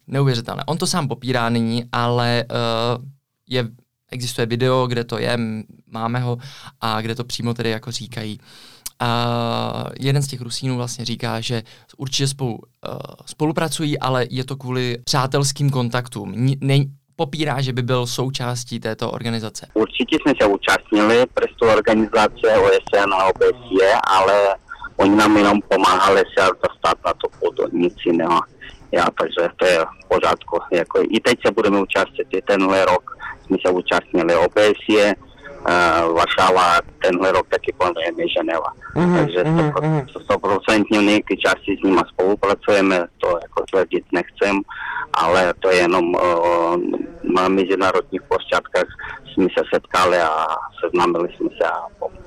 Neuvěřitelné. 0.07 0.65
On 0.67 0.79
to 0.79 0.87
sám 0.87 1.09
popírá 1.09 1.49
nyní, 1.49 1.85
ale 1.93 2.45
uh, 2.51 3.05
je, 3.49 3.69
existuje 4.11 4.47
video, 4.47 4.87
kde 4.87 5.05
to 5.05 5.19
je, 5.19 5.39
máme 5.87 6.19
ho, 6.21 6.39
a 6.81 7.01
kde 7.01 7.15
to 7.15 7.25
přímo 7.25 7.55
tedy 7.55 7.71
jako 7.71 7.91
říkají. 7.91 8.41
A 9.01 9.87
jeden 10.01 10.23
z 10.23 10.27
těch 10.27 10.41
Rusínů 10.41 10.77
vlastně 10.77 11.05
říká, 11.05 11.41
že 11.41 11.63
určitě 11.97 12.29
spolu, 12.29 12.53
uh, 12.53 12.99
spolupracují, 13.27 13.99
ale 13.99 14.27
je 14.31 14.45
to 14.45 14.57
kvůli 14.57 14.99
přátelským 15.05 15.71
kontaktům. 15.71 16.35
Ne, 16.61 16.77
popírá, 17.17 17.61
že 17.61 17.73
by 17.73 17.83
byl 17.83 18.07
součástí 18.07 18.81
této 18.81 19.11
organizace. 19.11 19.67
Určitě 19.75 20.17
jsme 20.23 20.33
se 20.41 20.47
účastnili 20.49 21.27
přes 21.35 21.57
tu 21.57 21.67
organizaci 21.67 22.47
OSN 22.65 23.13
a 23.15 23.25
OBSE, 23.25 23.91
ale 24.17 24.57
oni 24.97 25.17
nám 25.17 25.37
jenom 25.37 25.61
pomáhali 25.69 26.23
se 26.39 26.45
dostat 26.45 26.97
na 27.07 27.13
to 27.13 27.29
půdu, 27.41 27.63
nic 27.73 27.95
jiného. 28.07 28.41
Já, 28.93 29.07
takže 29.21 29.49
to 29.57 29.67
je 29.67 29.79
v 30.05 30.09
pořádku. 30.09 30.59
Jako, 30.73 31.03
I 31.11 31.21
teď 31.21 31.39
se 31.47 31.53
budeme 31.53 31.83
účastnit, 31.83 32.29
i 32.31 32.43
tenhle 32.43 32.85
rok 32.85 33.17
jsme 33.47 33.57
se 33.67 33.73
účastnili 33.73 34.35
OBSE, 34.37 35.15
Varšava, 36.15 36.81
tenhle 37.03 37.33
rok 37.33 37.49
taky 37.49 37.73
plánujeme 37.79 38.29
Ženeva. 38.37 38.73
Mm-hmm, 38.97 39.17
Takže 39.19 39.45
mhm, 39.45 40.09
stoprocentně 40.25 40.99
mm-hmm. 40.99 41.09
nějaký 41.09 41.37
části 41.37 41.77
s 41.81 41.85
nimi 41.85 42.01
spolupracujeme, 42.13 43.07
to 43.19 43.29
jako 43.29 43.65
tvrdit 43.71 44.05
nechcem, 44.13 44.61
ale 45.13 45.55
to 45.59 45.71
je 45.71 45.77
jenom 45.77 46.15
uh, 46.15 46.77
na 47.35 47.49
mezinárodních 47.49 48.23
plošťátkách 48.23 48.87
jsme 49.33 49.45
se 49.59 49.65
setkali 49.75 50.19
a 50.19 50.47
seznámili 50.85 51.29
jsme 51.37 51.49
se 51.61 51.69
a, 51.69 51.81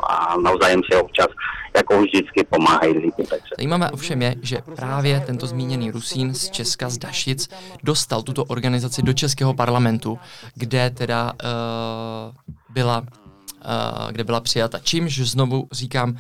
a 0.10 0.38
navzájem 0.38 0.82
se 0.92 1.02
občas 1.02 1.28
jako 1.76 2.02
vždycky 2.02 2.44
pomáhají 2.50 2.94
lidi. 2.94 3.24
Takže. 3.30 3.56
Zajímavé 3.58 3.92
ovšem 3.92 4.22
je, 4.22 4.36
že 4.42 4.58
právě 4.76 5.20
tento 5.20 5.48
zmíněný 5.48 5.92
Rusín 5.92 6.34
z 6.34 6.50
Česka, 6.50 6.90
z 6.90 6.98
Dašic, 6.98 7.50
dostal 7.84 8.22
tuto 8.22 8.46
organizaci 8.46 9.02
do 9.02 9.14
Českého 9.14 9.54
parlamentu, 9.54 10.20
kde 10.56 10.90
teda 10.90 11.34
uh, 11.34 12.54
byla, 12.70 13.04
kde 14.12 14.24
byla 14.24 14.40
přijata. 14.40 14.80
Čímž 14.80 15.20
znovu 15.20 15.68
říkám, 15.72 16.18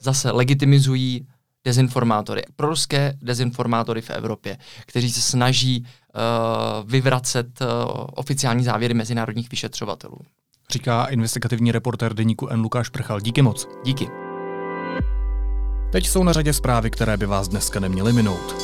zase 0.00 0.30
legitimizují 0.30 1.26
dezinformátory, 1.64 2.42
proruské 2.56 3.14
dezinformátory 3.22 4.00
v 4.00 4.10
Evropě, 4.10 4.58
kteří 4.86 5.12
se 5.12 5.20
snaží 5.20 5.86
uh, 5.86 6.90
vyvracet 6.90 7.60
uh, 7.60 7.66
oficiální 8.14 8.64
závěry 8.64 8.94
mezinárodních 8.94 9.50
vyšetřovatelů. 9.50 10.18
Říká 10.70 11.04
investigativní 11.04 11.72
reportér 11.72 12.14
deníku 12.14 12.48
N. 12.48 12.60
Lukáš 12.60 12.88
Prchal. 12.88 13.20
Díky 13.20 13.42
moc. 13.42 13.68
Díky. 13.84 14.08
Teď 15.92 16.08
jsou 16.08 16.24
na 16.24 16.32
řadě 16.32 16.52
zprávy, 16.52 16.90
které 16.90 17.16
by 17.16 17.26
vás 17.26 17.48
dneska 17.48 17.80
neměly 17.80 18.12
minout. 18.12 18.54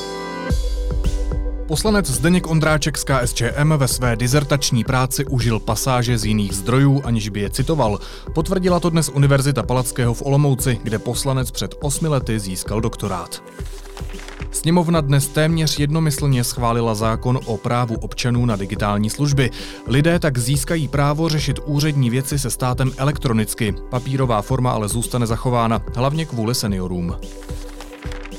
Poslanec 1.71 2.07
Zdeněk 2.07 2.47
Ondráček 2.47 2.99
z 2.99 3.05
KSČM 3.05 3.73
ve 3.77 3.89
své 3.89 4.17
dizertační 4.17 4.85
práci 4.85 5.25
užil 5.25 5.61
pasáže 5.61 6.19
z 6.19 6.25
jiných 6.25 6.53
zdrojů, 6.53 7.03
aniž 7.05 7.29
by 7.29 7.41
je 7.41 7.51
citoval. 7.51 7.99
Potvrdila 8.35 8.81
to 8.81 8.91
dnes 8.91 9.09
Univerzita 9.09 9.63
Palackého 9.63 10.15
v 10.15 10.23
Olomouci, 10.23 10.79
kde 10.83 10.99
poslanec 10.99 11.51
před 11.51 11.75
osmi 11.83 12.09
lety 12.09 12.39
získal 12.39 12.81
doktorát. 12.81 13.43
Sněmovna 14.51 15.01
dnes 15.01 15.29
téměř 15.29 15.79
jednomyslně 15.79 16.45
schválila 16.45 16.95
zákon 16.95 17.41
o 17.45 17.57
právu 17.57 17.95
občanů 17.95 18.47
na 18.47 18.57
digitální 18.57 19.11
služby. 19.11 19.51
Lidé 19.87 20.19
tak 20.19 20.39
získají 20.39 20.89
právo 20.89 21.29
řešit 21.29 21.59
úřední 21.65 22.11
věci 22.11 22.39
se 22.39 22.51
státem 22.51 22.93
elektronicky. 22.97 23.75
Papírová 23.91 24.43
forma 24.43 24.71
ale 24.71 24.89
zůstane 24.89 25.27
zachována, 25.27 25.83
hlavně 25.95 26.27
kvůli 26.27 26.55
seniorům. 26.55 27.17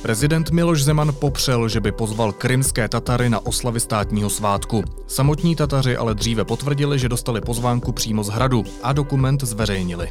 Prezident 0.01 0.51
Miloš 0.51 0.84
Zeman 0.84 1.13
popřel, 1.20 1.70
že 1.70 1.79
by 1.79 1.91
pozval 1.91 2.31
krymské 2.31 2.88
Tatary 2.88 3.29
na 3.29 3.46
oslavy 3.46 3.79
státního 3.79 4.29
svátku. 4.29 4.84
Samotní 5.08 5.55
Tataři 5.55 5.98
ale 5.98 6.15
dříve 6.15 6.46
potvrdili, 6.46 7.00
že 7.00 7.10
dostali 7.10 7.41
pozvánku 7.41 7.91
přímo 7.91 8.24
z 8.24 8.29
hradu 8.29 8.63
a 8.84 8.93
dokument 8.93 9.43
zveřejnili. 9.43 10.10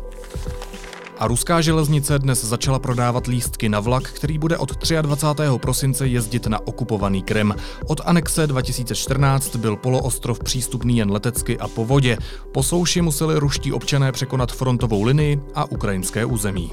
A 1.19 1.27
ruská 1.27 1.61
železnice 1.61 2.19
dnes 2.19 2.45
začala 2.45 2.79
prodávat 2.79 3.27
lístky 3.27 3.69
na 3.69 3.81
vlak, 3.81 4.11
který 4.11 4.39
bude 4.39 4.59
od 4.59 4.89
23. 5.03 5.43
prosince 5.57 6.07
jezdit 6.07 6.47
na 6.47 6.67
okupovaný 6.67 7.23
Krym. 7.23 7.55
Od 7.87 8.01
anexe 8.05 8.47
2014 8.47 9.57
byl 9.57 9.77
poloostrov 9.77 10.39
přístupný 10.39 10.99
jen 10.99 11.11
letecky 11.11 11.59
a 11.59 11.69
po 11.69 11.85
vodě. 11.85 12.19
Po 12.53 12.63
souši 12.63 13.03
museli 13.03 13.39
ruští 13.39 13.73
občané 13.73 14.13
překonat 14.13 14.53
frontovou 14.53 15.03
linii 15.03 15.41
a 15.55 15.71
ukrajinské 15.71 16.25
území. 16.25 16.73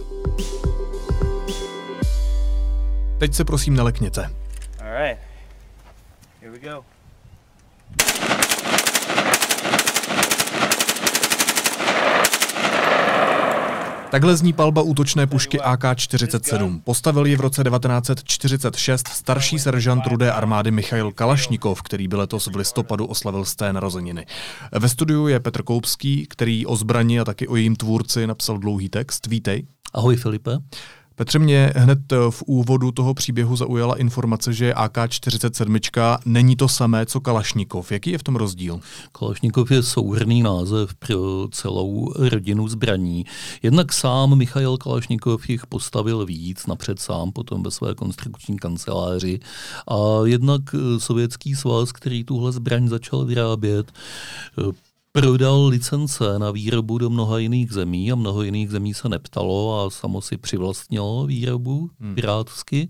Teď 3.17 3.33
se 3.33 3.45
prosím 3.45 3.73
nelekněte. 3.73 4.21
All 4.79 5.15
Here 6.41 6.51
we 6.51 6.59
go. 6.59 6.83
Takhle 14.11 14.37
zní 14.37 14.53
palba 14.53 14.81
útočné 14.81 15.27
pušky 15.27 15.59
AK-47. 15.59 16.81
Postavil 16.83 17.25
ji 17.25 17.35
v 17.35 17.41
roce 17.41 17.63
1946 17.63 19.07
starší 19.07 19.59
seržant 19.59 20.07
rudé 20.07 20.31
armády 20.31 20.71
Michail 20.71 21.11
Kalašnikov, 21.11 21.81
který 21.81 22.07
by 22.07 22.15
letos 22.15 22.47
v 22.47 22.55
listopadu 22.55 23.05
oslavil 23.05 23.45
z 23.45 23.55
té 23.55 23.73
narozeniny. 23.73 24.25
Ve 24.71 24.89
studiu 24.89 25.27
je 25.27 25.39
Petr 25.39 25.63
Koupský, 25.63 26.27
který 26.29 26.65
o 26.65 26.75
zbrani 26.75 27.19
a 27.19 27.25
taky 27.25 27.47
o 27.47 27.55
jejím 27.55 27.75
tvůrci 27.75 28.27
napsal 28.27 28.57
dlouhý 28.57 28.89
text. 28.89 29.27
Vítej. 29.27 29.67
Ahoj 29.93 30.15
Filipe. 30.15 30.51
Petře, 31.17 31.39
mě 31.39 31.73
hned 31.75 32.11
eh, 32.11 32.15
v 32.29 32.43
úvodu 32.45 32.91
toho 32.91 33.13
příběhu 33.13 33.55
zaujala 33.55 33.97
informace, 33.97 34.53
že 34.53 34.73
AK-47 34.73 36.17
není 36.25 36.55
to 36.55 36.67
samé, 36.67 37.05
co 37.05 37.19
Kalašnikov. 37.19 37.91
Jaký 37.91 38.11
je 38.11 38.17
v 38.17 38.23
tom 38.23 38.35
rozdíl? 38.35 38.79
Kalašnikov 39.11 39.71
je 39.71 39.83
souhrný 39.83 40.43
název 40.43 40.93
pro 40.95 41.47
celou 41.51 42.13
rodinu 42.17 42.67
zbraní. 42.67 43.25
Jednak 43.63 43.93
sám 43.93 44.37
Michail 44.37 44.77
Kalašnikov 44.77 45.49
jich 45.49 45.67
postavil 45.67 46.25
víc, 46.25 46.65
napřed 46.65 46.99
sám, 46.99 47.31
potom 47.31 47.63
ve 47.63 47.71
své 47.71 47.95
konstrukční 47.95 48.57
kanceláři. 48.57 49.39
A 49.87 49.95
jednak 50.25 50.61
eh, 50.73 50.99
Sovětský 50.99 51.55
svaz, 51.55 51.91
který 51.91 52.23
tuhle 52.23 52.51
zbraň 52.51 52.87
začal 52.87 53.25
vyrábět, 53.25 53.91
eh, 54.59 54.86
prodal 55.21 55.67
licence 55.67 56.39
na 56.39 56.51
výrobu 56.51 56.97
do 56.97 57.09
mnoha 57.09 57.39
jiných 57.39 57.71
zemí 57.71 58.11
a 58.11 58.15
mnoho 58.15 58.43
jiných 58.43 58.69
zemí 58.69 58.93
se 58.93 59.09
neptalo 59.09 59.85
a 59.85 59.89
samo 59.89 60.21
si 60.21 60.37
přivlastnilo 60.37 61.25
výrobu 61.25 61.89
hmm. 61.99 62.15
pirátsky 62.15 62.89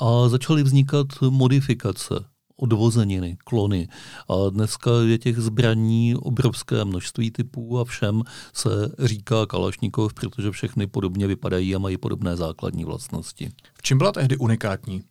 a 0.00 0.28
začaly 0.28 0.62
vznikat 0.62 1.06
modifikace 1.30 2.14
odvozeniny, 2.56 3.36
klony. 3.44 3.88
A 4.28 4.50
dneska 4.50 4.90
je 5.06 5.18
těch 5.18 5.38
zbraní 5.38 6.14
obrovské 6.14 6.84
množství 6.84 7.30
typů 7.30 7.78
a 7.78 7.84
všem 7.84 8.22
se 8.52 8.68
říká 8.98 9.46
Kalašnikov, 9.46 10.14
protože 10.14 10.50
všechny 10.50 10.86
podobně 10.86 11.26
vypadají 11.26 11.74
a 11.74 11.78
mají 11.78 11.98
podobné 11.98 12.36
základní 12.36 12.84
vlastnosti. 12.84 13.50
V 13.74 13.82
čem 13.82 13.98
byla 13.98 14.12
tehdy 14.12 14.36
unikátní? 14.36 15.02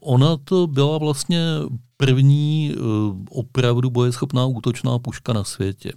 Ona 0.00 0.36
to 0.36 0.66
byla 0.66 0.98
vlastně 0.98 1.40
první 1.96 2.74
uh, 2.76 3.16
opravdu 3.30 3.90
bojeschopná 3.90 4.46
útočná 4.46 4.98
puška 4.98 5.32
na 5.32 5.44
světě. 5.44 5.92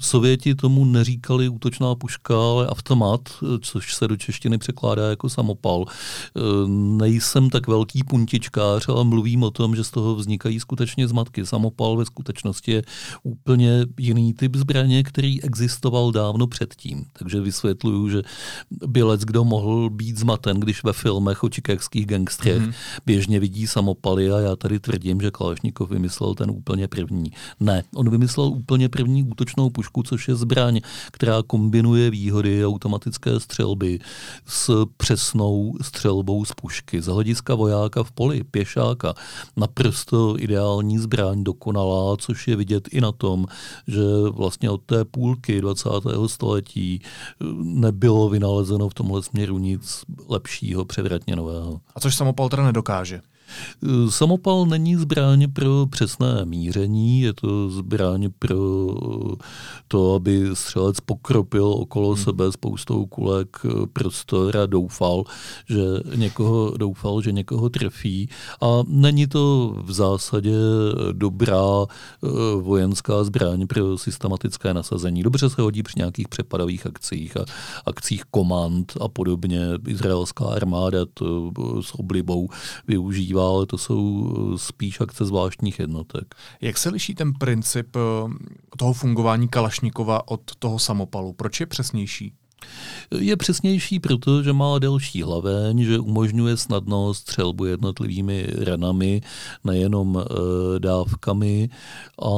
Sověti 0.00 0.54
tomu 0.54 0.84
neříkali 0.84 1.48
útočná 1.48 1.94
puška, 1.94 2.34
ale 2.34 2.68
automat, 2.68 3.20
což 3.60 3.94
se 3.94 4.08
do 4.08 4.16
češtiny 4.16 4.58
překládá 4.58 5.10
jako 5.10 5.28
samopal. 5.28 5.84
E, 5.88 6.40
nejsem 6.68 7.50
tak 7.50 7.66
velký 7.66 8.04
puntičkář, 8.04 8.88
ale 8.88 9.04
mluvím 9.04 9.42
o 9.42 9.50
tom, 9.50 9.76
že 9.76 9.84
z 9.84 9.90
toho 9.90 10.14
vznikají 10.14 10.60
skutečně 10.60 11.08
zmatky. 11.08 11.46
Samopal 11.46 11.96
ve 11.96 12.04
skutečnosti 12.04 12.72
je 12.72 12.82
úplně 13.22 13.86
jiný 13.98 14.34
typ 14.34 14.56
zbraně, 14.56 15.02
který 15.02 15.42
existoval 15.42 16.12
dávno 16.12 16.46
předtím. 16.46 17.04
Takže 17.12 17.40
vysvětluju, 17.40 18.08
že 18.08 18.22
bylec, 18.86 19.20
kdo 19.24 19.44
mohl 19.44 19.90
být 19.90 20.18
zmaten, 20.18 20.60
když 20.60 20.84
ve 20.84 20.92
filmech 20.92 21.44
o 21.44 21.48
čikagských 21.48 22.06
gangstrech 22.06 22.62
mm-hmm. 22.62 22.74
běžně 23.06 23.40
vidí 23.40 23.66
samopaly 23.66 24.30
a 24.32 24.38
já 24.38 24.56
tady 24.56 24.80
tvrdím, 24.80 25.20
že 25.20 25.30
Kalašnikov 25.30 25.90
vymyslel 25.90 26.34
ten 26.34 26.50
úplně 26.50 26.88
první. 26.88 27.32
Ne, 27.60 27.82
on 27.94 28.10
vymyslel 28.10 28.46
úplně 28.46 28.88
první 28.88 29.22
útočnou 29.22 29.70
pušku, 29.70 29.85
což 30.02 30.28
je 30.28 30.34
zbraň, 30.34 30.80
která 31.12 31.42
kombinuje 31.46 32.10
výhody 32.10 32.66
automatické 32.66 33.40
střelby 33.40 33.98
s 34.46 34.86
přesnou 34.96 35.74
střelbou 35.82 36.44
z 36.44 36.52
pušky. 36.52 37.02
Z 37.02 37.06
hlediska 37.06 37.54
vojáka 37.54 38.02
v 38.02 38.12
poli, 38.12 38.44
pěšáka, 38.44 39.14
naprosto 39.56 40.36
ideální 40.38 40.98
zbraň, 40.98 41.44
dokonalá, 41.44 42.16
což 42.16 42.48
je 42.48 42.56
vidět 42.56 42.88
i 42.88 43.00
na 43.00 43.12
tom, 43.12 43.46
že 43.86 44.02
vlastně 44.30 44.70
od 44.70 44.82
té 44.82 45.04
půlky 45.04 45.60
20. 45.60 45.88
století 46.26 47.00
nebylo 47.62 48.28
vynalezeno 48.28 48.88
v 48.88 48.94
tomhle 48.94 49.22
směru 49.22 49.58
nic 49.58 50.04
lepšího, 50.28 50.84
převratně 50.84 51.36
nového. 51.36 51.80
A 51.94 52.00
což 52.00 52.16
samopal 52.16 52.48
teda 52.48 52.64
nedokáže? 52.64 53.20
Samopal 54.08 54.66
není 54.66 54.96
zbraň 54.96 55.52
pro 55.52 55.86
přesné 55.90 56.44
míření, 56.44 57.20
je 57.20 57.32
to 57.32 57.70
zbraň 57.70 58.28
pro 58.38 58.56
to, 59.88 60.14
aby 60.14 60.50
střelec 60.52 61.00
pokropil 61.00 61.66
okolo 61.66 62.14
hmm. 62.14 62.24
sebe 62.24 62.52
spoustou 62.52 63.06
kulek 63.06 63.56
prostor 63.92 64.56
a 64.56 64.66
doufal, 64.66 65.24
že 65.68 65.82
někoho, 66.16 66.76
doufal, 66.76 67.22
že 67.22 67.32
někoho 67.32 67.68
trefí. 67.68 68.28
A 68.60 68.66
není 68.86 69.26
to 69.26 69.74
v 69.82 69.92
zásadě 69.92 70.56
dobrá 71.12 71.86
eh, 71.86 72.28
vojenská 72.60 73.24
zbraň 73.24 73.66
pro 73.66 73.98
systematické 73.98 74.74
nasazení. 74.74 75.22
Dobře 75.22 75.50
se 75.50 75.62
hodí 75.62 75.82
při 75.82 75.94
nějakých 75.96 76.28
přepadových 76.28 76.86
akcích 76.86 77.36
a 77.36 77.44
akcích 77.86 78.24
komand 78.30 78.92
a 79.00 79.08
podobně. 79.08 79.60
Izraelská 79.86 80.44
armáda 80.44 80.98
to 81.14 81.52
s 81.80 81.94
oblibou 81.94 82.48
využívá 82.88 83.35
používá, 83.36 83.48
ale 83.48 83.66
to 83.66 83.78
jsou 83.78 84.32
eh, 84.54 84.58
spíš 84.58 85.00
akce 85.00 85.24
zvláštních 85.24 85.78
jednotek. 85.78 86.34
Jak 86.60 86.78
se 86.78 86.90
liší 86.90 87.14
ten 87.14 87.32
princip 87.32 87.96
eh, 87.96 88.00
toho 88.78 88.92
fungování 88.92 89.48
Kalašnikova 89.48 90.28
od 90.28 90.40
toho 90.58 90.78
samopalu? 90.78 91.32
Proč 91.32 91.60
je 91.60 91.66
přesnější? 91.66 92.32
Je 93.10 93.36
přesnější, 93.36 94.00
protože 94.00 94.52
má 94.52 94.78
delší 94.78 95.22
hlaveň, 95.22 95.84
že 95.84 95.98
umožňuje 95.98 96.56
snadno 96.56 97.14
střelbu 97.14 97.64
jednotlivými 97.64 98.46
ranami, 98.58 99.20
nejenom 99.64 100.18
e, 100.18 100.24
dávkami 100.78 101.68
a 102.22 102.30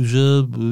že 0.00 0.20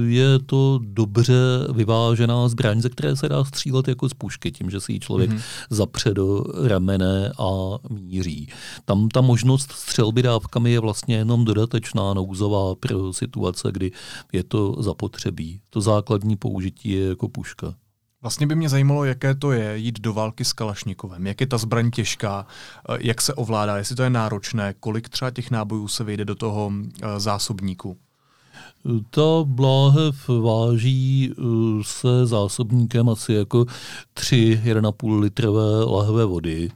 je 0.06 0.38
to 0.38 0.80
dobře 0.82 1.34
vyvážená 1.72 2.48
zbraň, 2.48 2.80
ze 2.80 2.88
které 2.88 3.16
se 3.16 3.28
dá 3.28 3.44
střílet 3.44 3.88
jako 3.88 4.08
z 4.08 4.14
pušky, 4.14 4.52
tím, 4.52 4.70
že 4.70 4.80
si 4.80 4.92
ji 4.92 5.00
člověk 5.00 5.30
mm-hmm. 5.30 5.42
zapře 5.70 6.14
do 6.14 6.44
ramene 6.64 7.32
a 7.38 7.78
míří. 7.90 8.48
Tam 8.84 9.08
ta 9.08 9.20
možnost 9.20 9.72
střelby 9.72 10.22
dávkami 10.22 10.72
je 10.72 10.80
vlastně 10.80 11.16
jenom 11.16 11.44
dodatečná 11.44 12.14
nouzová 12.14 12.74
pro 12.74 13.12
situace, 13.12 13.68
kdy 13.72 13.92
je 14.32 14.44
to 14.44 14.76
zapotřebí. 14.78 15.60
To 15.70 15.80
základní 15.80 16.36
použití 16.36 16.88
je 16.88 17.08
jako 17.08 17.28
puška. 17.28 17.74
Vlastně 18.22 18.46
by 18.46 18.54
mě 18.54 18.68
zajímalo, 18.68 19.04
jaké 19.04 19.34
to 19.34 19.52
je 19.52 19.78
jít 19.78 20.00
do 20.00 20.12
války 20.12 20.44
s 20.44 20.52
Kalašnikovem. 20.52 21.26
Jak 21.26 21.40
je 21.40 21.46
ta 21.46 21.58
zbraň 21.58 21.90
těžká, 21.90 22.46
eh, 22.88 22.98
jak 23.00 23.20
se 23.20 23.34
ovládá, 23.34 23.76
jestli 23.76 23.96
to 23.96 24.02
je 24.02 24.10
náročné, 24.10 24.74
kolik 24.80 25.08
třeba 25.08 25.30
těch 25.30 25.50
nábojů 25.50 25.88
se 25.88 26.04
vejde 26.04 26.24
do 26.24 26.34
toho 26.34 26.72
eh, 27.02 27.20
zásobníku. 27.20 27.96
Ta 29.10 29.42
bláhev 29.44 30.28
váží 30.28 31.32
eh, 31.32 31.42
se 31.82 32.26
zásobníkem 32.26 33.08
asi 33.08 33.32
jako 33.32 33.66
3 34.14 34.60
1,5 34.64 35.20
litrové 35.20 35.84
lahve 35.84 36.24
vody 36.24 36.70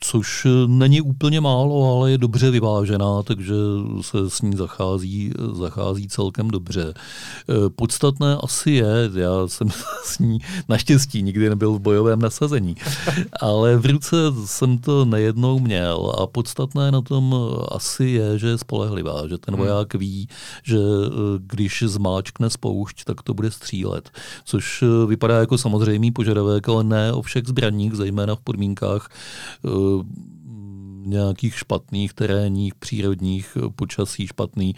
což 0.00 0.46
eh, 0.46 0.50
není 0.66 1.00
úplně 1.00 1.40
málo, 1.40 1.96
ale 1.96 2.10
je 2.10 2.18
dobře 2.18 2.50
vyvážená, 2.50 3.22
takže 3.22 3.54
se 4.00 4.30
s 4.30 4.42
ní 4.42 4.56
zachází, 4.56 5.32
zachází 5.52 6.08
celkem 6.08 6.50
dobře. 6.50 6.94
Eh, 6.94 7.70
podstatné 7.76 8.36
asi 8.42 8.70
je, 8.70 9.10
já 9.14 9.48
jsem 9.48 9.68
s 10.04 10.18
ní 10.18 10.38
naštěstí 10.68 11.22
nikdy 11.22 11.48
nebyl 11.48 11.72
v 11.72 11.80
bojovém 11.80 12.18
nasazení, 12.18 12.76
ale 13.40 13.76
v 13.76 13.86
ruce 13.86 14.16
jsem 14.44 14.78
to 14.78 15.04
nejednou 15.04 15.58
měl 15.58 16.12
a 16.18 16.26
podstatné 16.26 16.90
na 16.90 17.00
tom 17.00 17.34
asi 17.72 18.04
je, 18.04 18.38
že 18.38 18.48
je 18.48 18.58
spolehlivá, 18.58 19.28
že 19.28 19.38
ten 19.38 19.54
hmm. 19.54 19.64
voják 19.64 19.94
ví, 19.94 20.28
že 20.62 20.78
eh, 20.78 21.10
když 21.38 21.84
zmáčkne 21.86 22.50
spoušť, 22.50 23.04
tak 23.04 23.22
to 23.22 23.34
bude 23.34 23.50
střílet, 23.50 24.10
což 24.44 24.84
vypadá 25.06 25.38
jako 25.38 25.58
samozřejmý 25.58 26.10
požadavek, 26.10 26.68
ale 26.68 26.84
ne 26.84 27.12
o 27.12 27.22
všech 27.22 27.46
zbraních, 27.46 27.94
zejména 27.94 28.34
v 28.34 28.40
podmínkách 28.40 29.08
nějakých 31.04 31.54
špatných 31.54 32.14
terénních, 32.14 32.74
přírodních 32.74 33.56
počasí 33.74 34.26
špatný, 34.26 34.74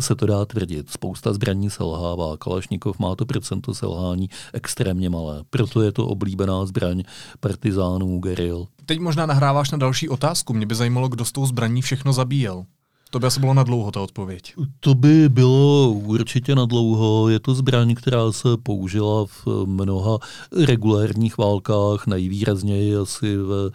se 0.00 0.14
to 0.14 0.26
dá 0.26 0.44
tvrdit. 0.44 0.90
Spousta 0.90 1.32
zbraní 1.32 1.70
selhává. 1.70 2.36
Kalašnikov 2.36 2.98
má 2.98 3.16
to 3.16 3.26
procento 3.26 3.74
selhání 3.74 4.30
extrémně 4.52 5.10
malé. 5.10 5.44
Proto 5.50 5.82
je 5.82 5.92
to 5.92 6.06
oblíbená 6.06 6.66
zbraň 6.66 7.02
partizánů, 7.40 8.18
geril. 8.18 8.66
Teď 8.86 8.98
možná 9.00 9.26
nahráváš 9.26 9.70
na 9.70 9.78
další 9.78 10.08
otázku. 10.08 10.54
Mě 10.54 10.66
by 10.66 10.74
zajímalo, 10.74 11.08
kdo 11.08 11.24
s 11.24 11.32
tou 11.32 11.46
zbraní 11.46 11.82
všechno 11.82 12.12
zabíjel. 12.12 12.64
To 13.10 13.18
by 13.18 13.26
asi 13.26 13.40
bylo 13.40 13.54
na 13.54 13.62
dlouho, 13.62 13.90
ta 13.90 14.00
odpověď. 14.00 14.54
To 14.80 14.94
by 14.94 15.28
bylo 15.28 15.90
určitě 15.90 16.54
na 16.54 16.64
dlouho. 16.64 17.28
Je 17.28 17.40
to 17.40 17.54
zbraň, 17.54 17.94
která 17.94 18.32
se 18.32 18.48
použila 18.62 19.26
v 19.26 19.46
mnoha 19.66 20.18
regulérních 20.64 21.38
válkách, 21.38 22.06
nejvýrazněji 22.06 22.96
asi 22.96 23.36
v, 23.36 23.70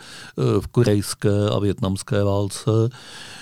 v 0.60 0.68
korejské 0.68 1.50
a 1.56 1.60
větnamské 1.60 2.24
válce. 2.24 2.72
Eh, 2.88 3.41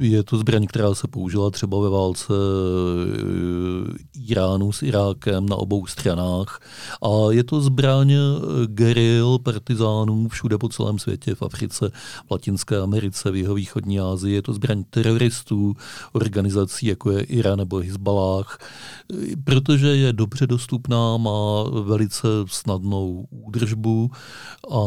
je 0.00 0.22
to 0.22 0.38
zbraň, 0.38 0.66
která 0.66 0.94
se 0.94 1.08
použila 1.08 1.50
třeba 1.50 1.80
ve 1.80 1.88
válce 1.88 2.32
eh, 2.32 3.98
Iránu 4.28 4.72
s 4.72 4.82
Irákem 4.82 5.46
na 5.48 5.56
obou 5.56 5.86
stranách. 5.86 6.60
A 7.02 7.08
je 7.30 7.44
to 7.44 7.60
zbraň 7.60 8.12
eh, 8.12 8.18
geril 8.66 9.38
partizánů 9.38 10.28
všude 10.28 10.58
po 10.58 10.68
celém 10.68 10.98
světě, 10.98 11.34
v 11.34 11.42
Africe, 11.42 11.90
v 12.26 12.30
Latinské 12.30 12.78
Americe, 12.78 13.30
v 13.30 13.36
jeho 13.36 13.54
východní 13.54 14.00
Asii. 14.00 14.34
Je 14.34 14.42
to 14.42 14.52
zbraň 14.52 14.84
teroristů, 14.90 15.74
organizací 16.12 16.86
jako 16.86 17.10
je 17.10 17.22
Irán 17.22 17.58
nebo 17.58 17.78
Hezbalách, 17.78 18.58
protože 19.44 19.96
je 19.96 20.12
dobře 20.12 20.46
dostupná, 20.46 21.16
má 21.16 21.64
velice 21.82 22.28
snadnou 22.46 23.26
údržbu 23.30 24.10
a 24.70 24.80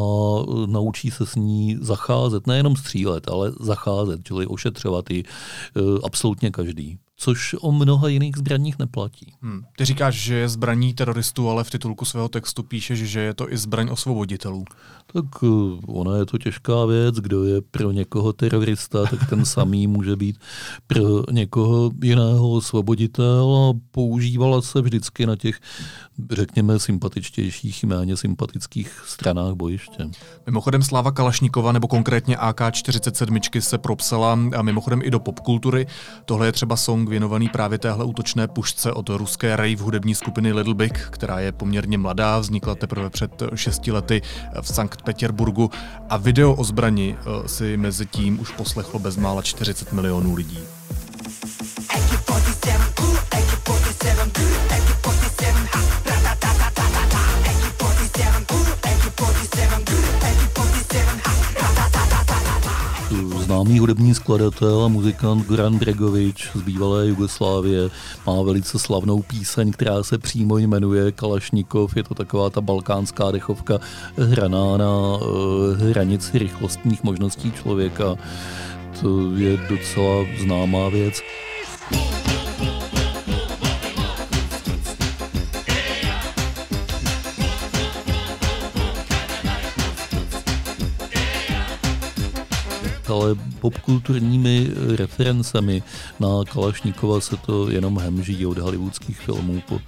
naučí 0.66 1.12
se 1.12 1.26
s 1.26 1.36
ní 1.36 1.78
zacházet, 1.82 2.48
nejenom 2.48 2.76
střílet, 2.76 3.30
ale 3.30 3.52
zacházet 3.60 4.24
čili 4.36 4.48
ošetřovat 4.48 5.12
ji 5.12 5.24
eh, 5.24 5.82
absolutně 6.04 6.52
každý 6.52 6.98
což 7.18 7.56
o 7.62 7.72
mnoha 7.72 8.08
jiných 8.08 8.38
zbraních 8.38 8.80
neplatí. 8.80 9.34
Hmm. 9.42 9.62
Ty 9.78 9.86
říkáš, 9.86 10.16
že 10.16 10.36
je 10.36 10.50
zbraní 10.50 10.94
teroristů, 10.94 11.50
ale 11.50 11.64
v 11.64 11.70
titulku 11.70 12.06
svého 12.06 12.30
textu 12.30 12.64
píšeš, 12.64 13.00
že 13.00 13.20
je 13.20 13.34
to 13.34 13.54
i 13.54 13.58
zbraň 13.58 13.90
osvoboditelů. 13.92 14.66
Tak 15.14 15.26
eh, 15.44 15.48
ona 15.88 16.18
je 16.18 16.26
to 16.26 16.38
těžká 16.38 16.86
věc. 16.86 17.16
Kdo 17.16 17.44
je 17.44 17.62
pro 17.62 17.92
někoho 17.92 18.34
terorista, 18.34 19.06
tak 19.06 19.30
ten 19.30 19.46
samý 19.56 19.88
může 19.88 20.16
být 20.16 20.38
pro 20.88 21.32
někoho 21.32 21.92
jiného 22.04 22.52
osvoboditel 22.52 23.56
a 23.56 23.80
používala 23.92 24.62
se 24.62 24.82
vždycky 24.82 25.26
na 25.26 25.36
těch, 25.36 25.60
řekněme, 26.32 26.80
sympatičtějších, 26.80 27.84
méně 27.84 28.18
sympatických 28.18 29.04
stranách 29.06 29.54
bojiště. 29.54 30.10
Mimochodem 30.46 30.84
Sláva 30.84 31.12
Kalašníkova, 31.12 31.72
nebo 31.72 31.88
konkrétně 31.88 32.38
AK-47 32.38 33.60
se 33.60 33.78
propsala 33.78 34.40
a 34.58 34.62
mimochodem 34.62 35.02
i 35.04 35.12
do 35.12 35.20
popkultury. 35.20 35.88
Tohle 36.26 36.48
je 36.48 36.52
třeba 36.52 36.76
song 36.76 37.05
song 37.06 37.10
věnovaný 37.10 37.50
právě 37.50 37.78
téhle 37.78 38.06
útočné 38.06 38.48
pušce 38.48 38.92
od 38.92 39.10
ruské 39.10 39.56
rave 39.56 39.82
hudební 39.82 40.16
skupiny 40.16 40.54
Little 40.54 40.74
Big, 40.74 41.00
která 41.12 41.40
je 41.40 41.52
poměrně 41.52 41.98
mladá, 41.98 42.40
vznikla 42.40 42.76
teprve 42.76 43.10
před 43.10 43.44
šesti 43.56 43.92
lety 43.92 44.22
v 44.62 44.68
Sankt 44.68 45.02
Petersburgu 45.02 45.70
a 46.10 46.18
video 46.18 46.54
o 46.54 46.64
zbrani 46.64 47.16
eh, 47.16 47.48
si 47.48 47.78
mezi 47.78 48.06
tím 48.06 48.40
už 48.40 48.52
poslechlo 48.52 49.00
bezmála 49.00 49.42
40 49.42 49.94
milionů 49.94 50.36
lidí. 50.36 50.60
Známý 63.66 63.80
hudební 63.80 64.14
skladatel 64.16 64.84
a 64.84 64.88
muzikant 64.88 65.46
Goran 65.48 65.78
Bregovič 65.78 66.52
z 66.56 66.62
bývalé 66.62 67.08
Jugoslávie. 67.08 67.90
Má 68.28 68.42
velice 68.42 68.80
slavnou 68.80 69.22
píseň, 69.22 69.72
která 69.72 70.04
se 70.04 70.18
přímo 70.18 70.58
jmenuje 70.58 71.12
Kalašnikov. 71.12 71.98
Je 71.98 72.04
to 72.04 72.14
taková 72.16 72.50
ta 72.50 72.62
balkánská 72.62 73.32
dechovka 73.32 73.80
hraná 74.18 74.78
na 74.78 74.92
uh, 74.92 75.22
hranici 75.90 76.40
rychlostních 76.40 77.04
možností 77.04 77.52
člověka. 77.52 78.16
To 79.02 79.32
je 79.36 79.58
docela 79.70 80.26
známá 80.42 80.90
věc. 80.90 81.22
Ale 93.16 93.36
popkulturními 93.60 94.70
referencemi 94.96 95.84
na 96.20 96.28
Kalašníkova 96.54 97.22
se 97.22 97.38
to 97.38 97.72
jenom 97.72 98.00
hemží 98.00 98.46
od 98.46 98.58
hollywoodských 98.58 99.20
filmů 99.20 99.64
po 99.68 99.82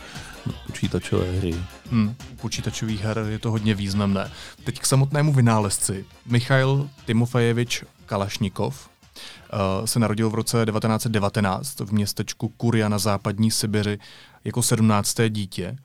počítačové 0.68 1.32
hry. 1.32 1.56
Hmm, 1.92 2.16
počítačových 2.42 3.02
her 3.02 3.26
je 3.30 3.40
to 3.40 3.52
hodně 3.52 3.76
významné. 3.76 4.32
Teď 4.64 4.80
k 4.80 4.86
samotnému 4.86 5.34
vynálezci. 5.34 6.06
Michail 6.26 6.90
Timofejevič 7.06 7.84
Kalašnikov 8.06 8.90
uh, 8.90 9.86
se 9.86 10.00
narodil 10.00 10.30
v 10.30 10.36
roce 10.36 10.66
1919 10.66 11.80
v 11.80 11.92
městečku 11.92 12.50
Kuria 12.50 12.90
na 12.90 13.00
západní 13.00 13.52
Sibiři 13.52 14.00
jako 14.44 14.62
17. 14.62 15.16
dítě. 15.30 15.78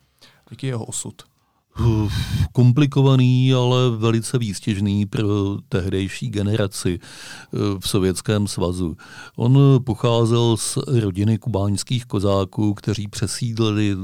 Jaký 0.50 0.66
je 0.66 0.70
jeho 0.70 0.85
osud? 0.85 1.32
Komplikovaný, 2.53 3.55
ale 3.55 3.91
velice 3.91 4.39
výstěžný 4.39 5.07
pro 5.07 5.57
tehdejší 5.69 6.31
generaci 6.31 6.99
eh, 7.03 7.59
v 7.79 7.89
Sovětském 7.89 8.47
svazu. 8.47 8.97
On 9.37 9.59
pocházel 9.85 10.57
z 10.57 10.79
rodiny 10.87 11.39
kubánských 11.39 12.07
kozáků, 12.07 12.75
kteří 12.75 13.09
přesídlili 13.09 13.97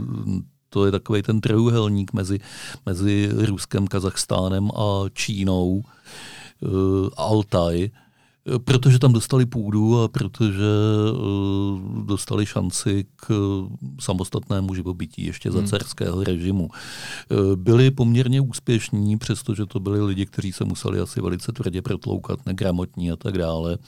to 0.70 0.86
je 0.86 0.92
takový 0.92 1.22
ten 1.22 1.40
trojuhelník 1.40 2.12
mezi, 2.12 2.40
mezi 2.86 3.30
Ruskem, 3.32 3.86
Kazachstánem 3.86 4.70
a 4.70 5.04
Čínou, 5.12 5.82
uh, 6.60 7.08
Altaj 7.16 7.90
Protože 8.64 8.98
tam 8.98 9.12
dostali 9.12 9.46
půdu 9.46 10.00
a 10.00 10.08
protože 10.08 10.64
uh, 11.12 12.06
dostali 12.06 12.46
šanci 12.46 13.04
k 13.16 13.32
samostatnému 14.00 14.74
živobytí 14.74 15.26
ještě 15.26 15.50
za 15.50 15.58
hmm. 15.58 15.68
carského 15.68 16.24
režimu. 16.24 16.68
Uh, 16.68 17.56
byli 17.56 17.90
poměrně 17.90 18.40
úspěšní, 18.40 19.18
přestože 19.18 19.66
to 19.66 19.80
byli 19.80 20.02
lidi, 20.02 20.26
kteří 20.26 20.52
se 20.52 20.64
museli 20.64 21.00
asi 21.00 21.20
velice 21.20 21.52
tvrdě 21.52 21.82
protloukat, 21.82 22.46
negramotní 22.46 23.10
a 23.10 23.16
tak 23.16 23.38
dále. 23.38 23.78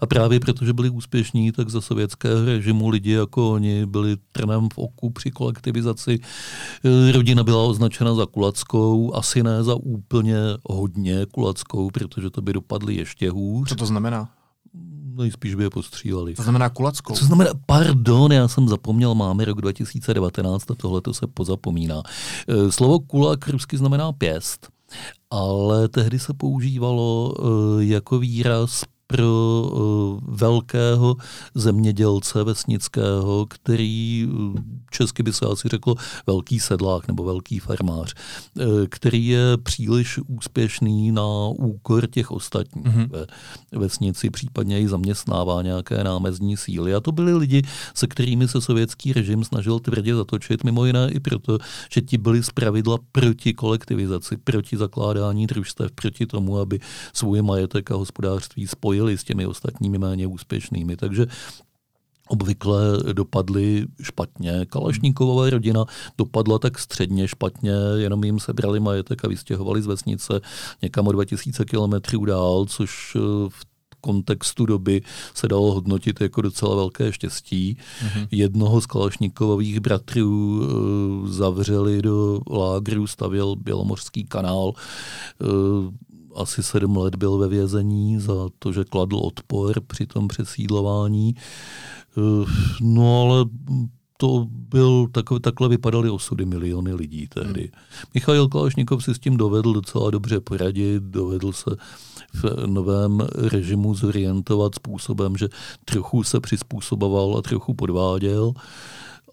A 0.00 0.06
právě 0.06 0.40
protože 0.40 0.72
byli 0.72 0.90
úspěšní, 0.90 1.52
tak 1.52 1.68
za 1.68 1.80
sovětského 1.80 2.44
režimu 2.44 2.88
lidi 2.88 3.10
jako 3.10 3.52
oni 3.52 3.86
byli 3.86 4.16
trnem 4.32 4.68
v 4.72 4.78
oku 4.78 5.10
při 5.10 5.30
kolektivizaci. 5.30 6.18
Uh, 6.84 7.12
rodina 7.12 7.44
byla 7.44 7.62
označena 7.62 8.14
za 8.14 8.26
kulackou, 8.26 9.14
asi 9.14 9.42
ne 9.42 9.64
za 9.64 9.74
úplně 9.74 10.36
hodně 10.64 11.26
kulackou, 11.32 11.90
protože 11.90 12.30
to 12.30 12.42
by 12.42 12.52
dopadly 12.52 12.94
ještě 12.94 13.30
hůř. 13.30 13.68
Co 13.68 13.74
to 13.74 13.86
znamená? 13.86 14.03
Znamená? 14.04 14.28
Nejspíš 15.16 15.54
by 15.54 15.62
je 15.62 15.70
postříleli. 15.70 16.34
To 16.34 16.42
znamená 16.42 16.70
kulackou. 16.70 17.14
Co 17.14 17.24
znamená, 17.24 17.50
pardon, 17.66 18.32
já 18.32 18.48
jsem 18.48 18.68
zapomněl, 18.68 19.14
máme 19.14 19.44
rok 19.44 19.60
2019 19.60 20.70
a 20.70 20.74
tohle 20.74 21.00
to 21.00 21.14
se 21.14 21.26
pozapomíná. 21.26 22.02
E, 22.48 22.72
slovo 22.72 23.00
kulak 23.00 23.48
rusky 23.48 23.76
znamená 23.78 24.12
pěst, 24.12 24.68
ale 25.30 25.88
tehdy 25.88 26.18
se 26.18 26.34
používalo 26.34 27.34
e, 27.34 27.84
jako 27.84 28.18
výraz 28.18 28.82
pro 29.06 29.62
uh, 29.72 30.36
velkého 30.36 31.16
zemědělce 31.54 32.44
vesnického, 32.44 33.46
který 33.46 34.26
uh, 34.26 34.54
česky 34.90 35.22
by 35.22 35.32
se 35.32 35.46
asi 35.46 35.68
řekl 35.68 35.94
velký 36.26 36.60
sedlák 36.60 37.08
nebo 37.08 37.24
velký 37.24 37.58
farmář, 37.58 38.14
uh, 38.56 38.64
který 38.88 39.26
je 39.26 39.56
příliš 39.62 40.20
úspěšný 40.26 41.12
na 41.12 41.26
úkor 41.48 42.06
těch 42.06 42.30
ostatních 42.30 42.84
mm-hmm. 42.84 43.08
ve 43.72 43.78
vesnici, 43.78 44.30
případně 44.30 44.80
i 44.80 44.88
zaměstnává 44.88 45.62
nějaké 45.62 46.04
námezní 46.04 46.56
síly. 46.56 46.94
A 46.94 47.00
to 47.00 47.12
byli 47.12 47.34
lidi, 47.34 47.62
se 47.94 48.06
kterými 48.06 48.48
se 48.48 48.60
sovětský 48.60 49.12
režim 49.12 49.44
snažil 49.44 49.80
tvrdě 49.80 50.14
zatočit, 50.14 50.64
mimo 50.64 50.84
jiné 50.84 51.10
i 51.10 51.20
proto, 51.20 51.58
že 51.92 52.00
ti 52.00 52.18
byli 52.18 52.40
pravidla 52.54 52.98
proti 53.12 53.54
kolektivizaci, 53.54 54.36
proti 54.36 54.76
zakládání 54.76 55.46
družstev, 55.46 55.92
proti 55.92 56.26
tomu, 56.26 56.58
aby 56.58 56.80
svůj 57.12 57.42
majetek 57.42 57.90
a 57.90 57.96
hospodářství 57.96 58.66
spojili 58.66 58.93
spojili 58.94 59.18
s 59.18 59.24
těmi 59.24 59.46
ostatními 59.46 59.98
méně 59.98 60.26
úspěšnými. 60.26 60.96
Takže 60.96 61.26
obvykle 62.28 62.78
dopadly 63.12 63.86
špatně. 64.02 64.66
Kalašníková 64.66 65.50
rodina 65.50 65.84
dopadla 66.18 66.58
tak 66.58 66.78
středně 66.78 67.28
špatně, 67.28 67.72
jenom 67.96 68.24
jim 68.24 68.40
sebrali 68.40 68.80
majetek 68.80 69.24
a 69.24 69.28
vystěhovali 69.28 69.82
z 69.82 69.86
vesnice 69.86 70.40
někam 70.82 71.06
o 71.06 71.12
2000 71.12 71.64
kilometrů 71.64 72.24
dál, 72.24 72.64
což 72.68 73.16
eh, 73.16 73.20
v 73.48 73.64
kontextu 74.00 74.66
doby 74.66 75.02
se 75.34 75.48
dalo 75.48 75.72
hodnotit 75.72 76.20
jako 76.20 76.42
docela 76.42 76.76
velké 76.76 77.12
štěstí. 77.12 77.76
Mm-hmm. 77.76 78.28
Jednoho 78.30 78.80
z 78.80 78.86
Kalašníkových 78.86 79.80
bratrů 79.80 80.60
uh, 80.60 81.28
zavřeli 81.28 82.02
do 82.02 82.40
lágru, 82.50 83.06
stavěl 83.06 83.56
Bělomořský 83.56 84.24
kanál. 84.24 84.72
Uh, 85.40 85.88
asi 86.36 86.62
sedm 86.62 86.96
let 86.96 87.16
byl 87.16 87.38
ve 87.38 87.48
vězení 87.48 88.20
za 88.20 88.48
to, 88.58 88.72
že 88.72 88.84
kladl 88.84 89.16
odpor 89.16 89.80
při 89.80 90.06
tom 90.06 90.28
přesídlování. 90.28 91.34
Eh, 92.18 92.46
no 92.80 93.22
ale 93.22 93.44
to 94.16 94.46
byl, 94.50 95.06
takové, 95.12 95.40
takhle 95.40 95.68
vypadaly 95.68 96.10
osudy 96.10 96.44
miliony 96.44 96.94
lidí 96.94 97.28
tehdy. 97.28 97.60
Hmm. 97.60 98.10
Michail 98.14 98.48
Kalašnikov 98.48 99.04
si 99.04 99.14
s 99.14 99.18
tím 99.18 99.36
dovedl 99.36 99.72
docela 99.72 100.10
dobře 100.10 100.40
poradit, 100.40 101.02
dovedl 101.02 101.52
se 101.52 101.70
v 102.34 102.66
novém 102.66 103.20
režimu 103.34 103.94
zorientovat 103.94 104.74
způsobem, 104.74 105.36
že 105.36 105.48
trochu 105.84 106.22
se 106.22 106.40
přizpůsoboval 106.40 107.36
a 107.38 107.42
trochu 107.42 107.74
podváděl 107.74 108.52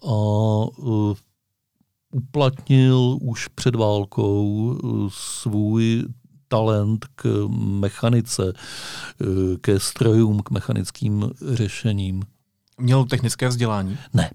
a 0.02 0.12
uh, 0.12 1.14
uplatnil 2.12 3.18
už 3.22 3.48
před 3.48 3.74
válkou 3.74 4.46
uh, 4.82 5.08
svůj 5.12 6.04
talent 6.52 7.06
k 7.14 7.48
mechanice, 7.56 8.52
eh, 8.52 9.24
ke 9.60 9.80
strojům, 9.80 10.42
k 10.42 10.50
mechanickým 10.50 11.30
řešením. 11.52 12.22
Měl 12.78 13.04
technické 13.04 13.48
vzdělání? 13.48 13.96
Ne, 14.14 14.30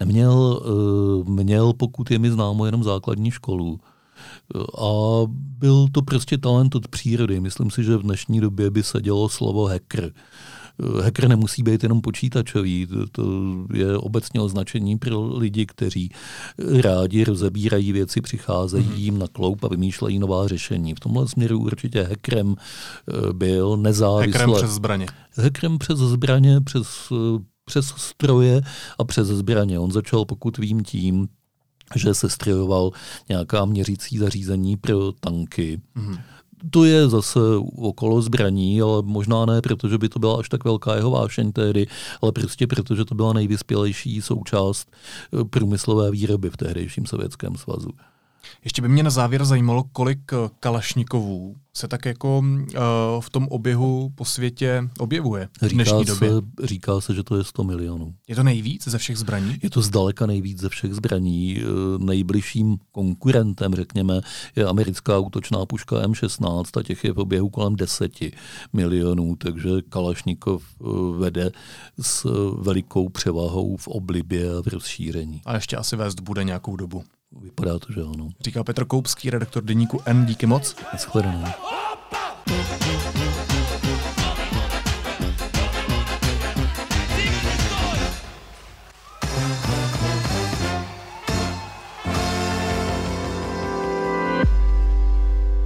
neměl. 0.00 0.62
Eh, 0.64 1.30
měl, 1.30 1.72
pokud 1.72 2.10
je 2.10 2.18
mi 2.18 2.30
známo, 2.30 2.66
jenom 2.66 2.84
základní 2.84 3.30
školu. 3.30 3.80
Eh, 3.80 4.58
a 4.58 4.90
byl 5.58 5.88
to 5.92 6.02
prostě 6.02 6.38
talent 6.38 6.74
od 6.74 6.88
přírody. 6.88 7.40
Myslím 7.40 7.70
si, 7.70 7.84
že 7.84 7.96
v 7.96 8.02
dnešní 8.02 8.40
době 8.40 8.70
by 8.70 8.82
se 8.82 9.00
dělo 9.00 9.28
slovo 9.28 9.66
hacker. 9.66 10.12
Eh, 10.82 11.02
hacker 11.02 11.28
nemusí 11.28 11.62
být 11.62 11.82
jenom 11.82 12.00
počítačový, 12.00 12.86
to, 12.86 13.06
to 13.06 13.22
je 13.74 13.98
obecně 13.98 14.40
označení 14.40 14.98
pro 14.98 15.36
lidi, 15.38 15.66
kteří 15.66 16.10
rádi 16.80 17.24
rozebírají 17.24 17.92
věci, 17.92 18.20
přicházejí 18.20 18.84
mm-hmm. 18.84 18.96
jim 18.96 19.18
na 19.18 19.26
kloup 19.28 19.64
a 19.64 19.68
vymýšlejí 19.68 20.18
nová 20.18 20.48
řešení. 20.48 20.94
V 20.94 21.00
tomhle 21.00 21.28
směru 21.28 21.58
určitě 21.58 22.02
hackerem 22.02 22.54
eh, 22.58 23.32
byl 23.32 23.76
nezávisle. 23.76 24.32
Hackerem 24.32 24.54
přes 24.54 24.70
zbraně. 24.70 25.06
Hackerem 25.36 25.78
přes 25.78 25.98
zbraně, 25.98 26.60
přes, 26.60 26.88
eh, 27.12 27.42
přes 27.64 27.94
stroje 27.96 28.60
a 28.98 29.04
přes 29.04 29.28
zbraně. 29.28 29.78
On 29.78 29.92
začal, 29.92 30.24
pokud 30.24 30.58
vím, 30.58 30.82
tím, 30.82 31.28
že 31.96 32.14
se 32.14 32.30
strojoval 32.30 32.90
nějaká 33.28 33.64
měřící 33.64 34.18
zařízení 34.18 34.76
pro 34.76 35.12
tanky. 35.12 35.80
Mm-hmm 35.96 36.18
to 36.70 36.84
je 36.84 37.08
zase 37.08 37.40
okolo 37.76 38.22
zbraní, 38.22 38.82
ale 38.82 39.02
možná 39.02 39.46
ne, 39.46 39.62
protože 39.62 39.98
by 39.98 40.08
to 40.08 40.18
byla 40.18 40.38
až 40.38 40.48
tak 40.48 40.64
velká 40.64 40.96
jeho 40.96 41.10
vášeň 41.10 41.52
tehdy, 41.52 41.86
ale 42.22 42.32
prostě 42.32 42.66
protože 42.66 43.04
to 43.04 43.14
byla 43.14 43.32
nejvyspělejší 43.32 44.22
součást 44.22 44.88
eh, 44.90 45.44
průmyslové 45.44 46.10
výroby 46.10 46.50
v 46.50 46.56
tehdejším 46.56 47.06
Sovětském 47.06 47.56
svazu. 47.56 47.90
Ještě 48.64 48.82
by 48.82 48.88
mě 48.88 49.02
na 49.02 49.10
závěr 49.10 49.44
zajímalo, 49.44 49.84
kolik 49.92 50.32
eh, 50.32 50.36
kalašnikovů 50.60 51.56
se 51.78 51.88
tak 51.88 52.04
jako 52.04 52.38
uh, 52.38 52.64
v 53.20 53.30
tom 53.30 53.48
oběhu 53.48 54.12
po 54.14 54.24
světě 54.24 54.88
objevuje 54.98 55.48
v 55.62 55.68
dnešní 55.68 55.98
říká 55.98 56.14
době. 56.14 56.30
Se, 56.30 56.66
říká 56.66 57.00
se, 57.00 57.14
že 57.14 57.22
to 57.22 57.36
je 57.36 57.44
100 57.44 57.64
milionů. 57.64 58.14
Je 58.28 58.36
to 58.36 58.42
nejvíc 58.42 58.88
ze 58.88 58.98
všech 58.98 59.18
zbraní? 59.18 59.56
Je 59.62 59.70
to 59.70 59.82
zdaleka 59.82 60.26
nejvíc 60.26 60.60
ze 60.60 60.68
všech 60.68 60.94
zbraní. 60.94 61.62
Nejbližším 61.98 62.78
konkurentem, 62.92 63.74
řekněme, 63.74 64.20
je 64.56 64.64
americká 64.64 65.18
útočná 65.18 65.66
puška 65.66 65.96
M16 65.96 66.80
a 66.80 66.82
těch 66.82 67.04
je 67.04 67.12
v 67.12 67.18
oběhu 67.18 67.50
kolem 67.50 67.76
10 67.76 68.12
milionů, 68.72 69.36
takže 69.36 69.70
Kalašnikov 69.88 70.62
vede 71.18 71.50
s 72.00 72.26
velikou 72.60 73.08
převahou 73.08 73.76
v 73.76 73.88
oblibě 73.88 74.50
a 74.58 74.62
v 74.62 74.66
rozšíření. 74.66 75.42
A 75.46 75.54
ještě 75.54 75.76
asi 75.76 75.96
vést 75.96 76.20
bude 76.20 76.44
nějakou 76.44 76.76
dobu. 76.76 77.04
Vypadá 77.32 77.78
to, 77.78 77.92
že 77.92 78.00
ano. 78.00 78.28
Říká 78.40 78.64
Petr 78.64 78.84
Koupský, 78.84 79.30
redaktor 79.30 79.62
deníku 79.62 80.00
N. 80.06 80.26
Díky 80.26 80.46
moc. 80.46 80.76
Naschledanou. 80.92 81.44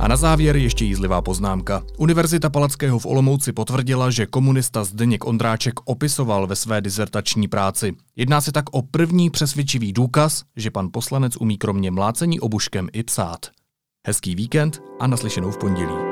A 0.02 0.08
na 0.08 0.16
závěr 0.16 0.56
ještě 0.56 0.84
jízlivá 0.84 1.22
poznámka. 1.22 1.82
Univerzita 1.98 2.50
Palackého 2.50 2.98
v 2.98 3.06
Olomouci 3.06 3.52
potvrdila, 3.52 4.10
že 4.10 4.26
komunista 4.26 4.84
Zdeněk 4.84 5.26
Ondráček 5.26 5.74
opisoval 5.84 6.46
ve 6.46 6.56
své 6.56 6.80
dizertační 6.80 7.48
práci. 7.48 7.92
Jedná 8.16 8.40
se 8.40 8.52
tak 8.52 8.64
o 8.70 8.82
první 8.82 9.30
přesvědčivý 9.30 9.92
důkaz, 9.92 10.42
že 10.56 10.70
pan 10.70 10.88
poslanec 10.92 11.36
umí 11.36 11.58
kromě 11.58 11.90
mlácení 11.90 12.40
obuškem 12.40 12.88
i 12.92 13.02
psát. 13.02 13.46
Hezký 14.06 14.34
víkend 14.34 14.82
a 15.00 15.06
naslyšenou 15.06 15.50
v 15.50 15.58
pondělí. 15.58 16.11